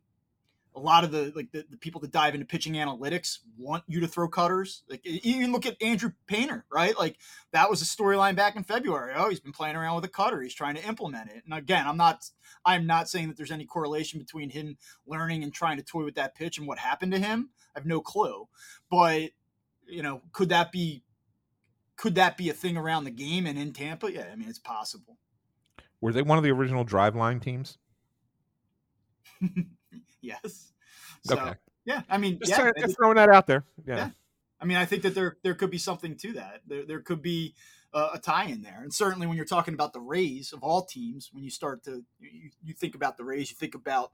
[0.75, 4.01] a lot of the like the, the, people that dive into pitching analytics want you
[4.01, 4.83] to throw cutters.
[4.89, 6.97] Like even look at Andrew Painter, right?
[6.97, 7.17] Like
[7.53, 9.13] that was a storyline back in February.
[9.15, 10.41] Oh, he's been playing around with a cutter.
[10.41, 11.43] He's trying to implement it.
[11.45, 12.29] And again, I'm not
[12.65, 14.77] I'm not saying that there's any correlation between him
[15.07, 17.49] learning and trying to toy with that pitch and what happened to him.
[17.75, 18.47] I have no clue.
[18.89, 19.31] But
[19.87, 21.03] you know, could that be
[21.95, 24.11] could that be a thing around the game and in Tampa?
[24.11, 25.17] Yeah, I mean it's possible.
[26.01, 27.77] Were they one of the original Driveline teams?
[30.21, 30.71] yes.
[31.23, 31.53] So, okay.
[31.85, 33.63] Yeah, I mean, just, yeah, just throwing that out there.
[33.85, 33.95] Yeah.
[33.95, 34.09] yeah.
[34.59, 36.61] I mean, I think that there there could be something to that.
[36.65, 37.53] There there could be
[37.93, 40.83] uh, a tie in there, and certainly when you're talking about the Rays of all
[40.83, 44.11] teams, when you start to you, you think about the Rays, you think about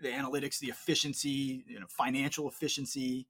[0.00, 3.26] the analytics, the efficiency, you know, financial efficiency.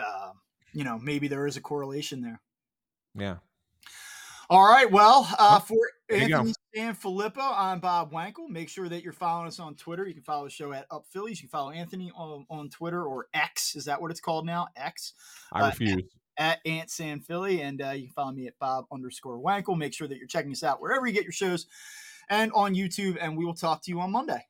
[0.00, 0.32] Uh,
[0.72, 2.40] you know, maybe there is a correlation there.
[3.14, 3.36] Yeah.
[4.48, 4.90] All right.
[4.90, 5.78] Well, uh, for
[6.10, 8.48] Anthony and Filippo, I'm Bob Wankel.
[8.48, 10.06] Make sure that you're following us on Twitter.
[10.06, 11.40] You can follow the show at Up Phillies.
[11.40, 13.76] You can follow Anthony on, on Twitter or X.
[13.76, 14.66] Is that what it's called now?
[14.74, 15.12] X.
[15.52, 16.02] I refuse.
[16.02, 17.62] Uh, at, at Ant San Philly.
[17.62, 19.78] And uh, you can follow me at Bob underscore Wankel.
[19.78, 21.66] Make sure that you're checking us out wherever you get your shows
[22.28, 23.18] and on YouTube.
[23.20, 24.44] And we will talk to you on Monday.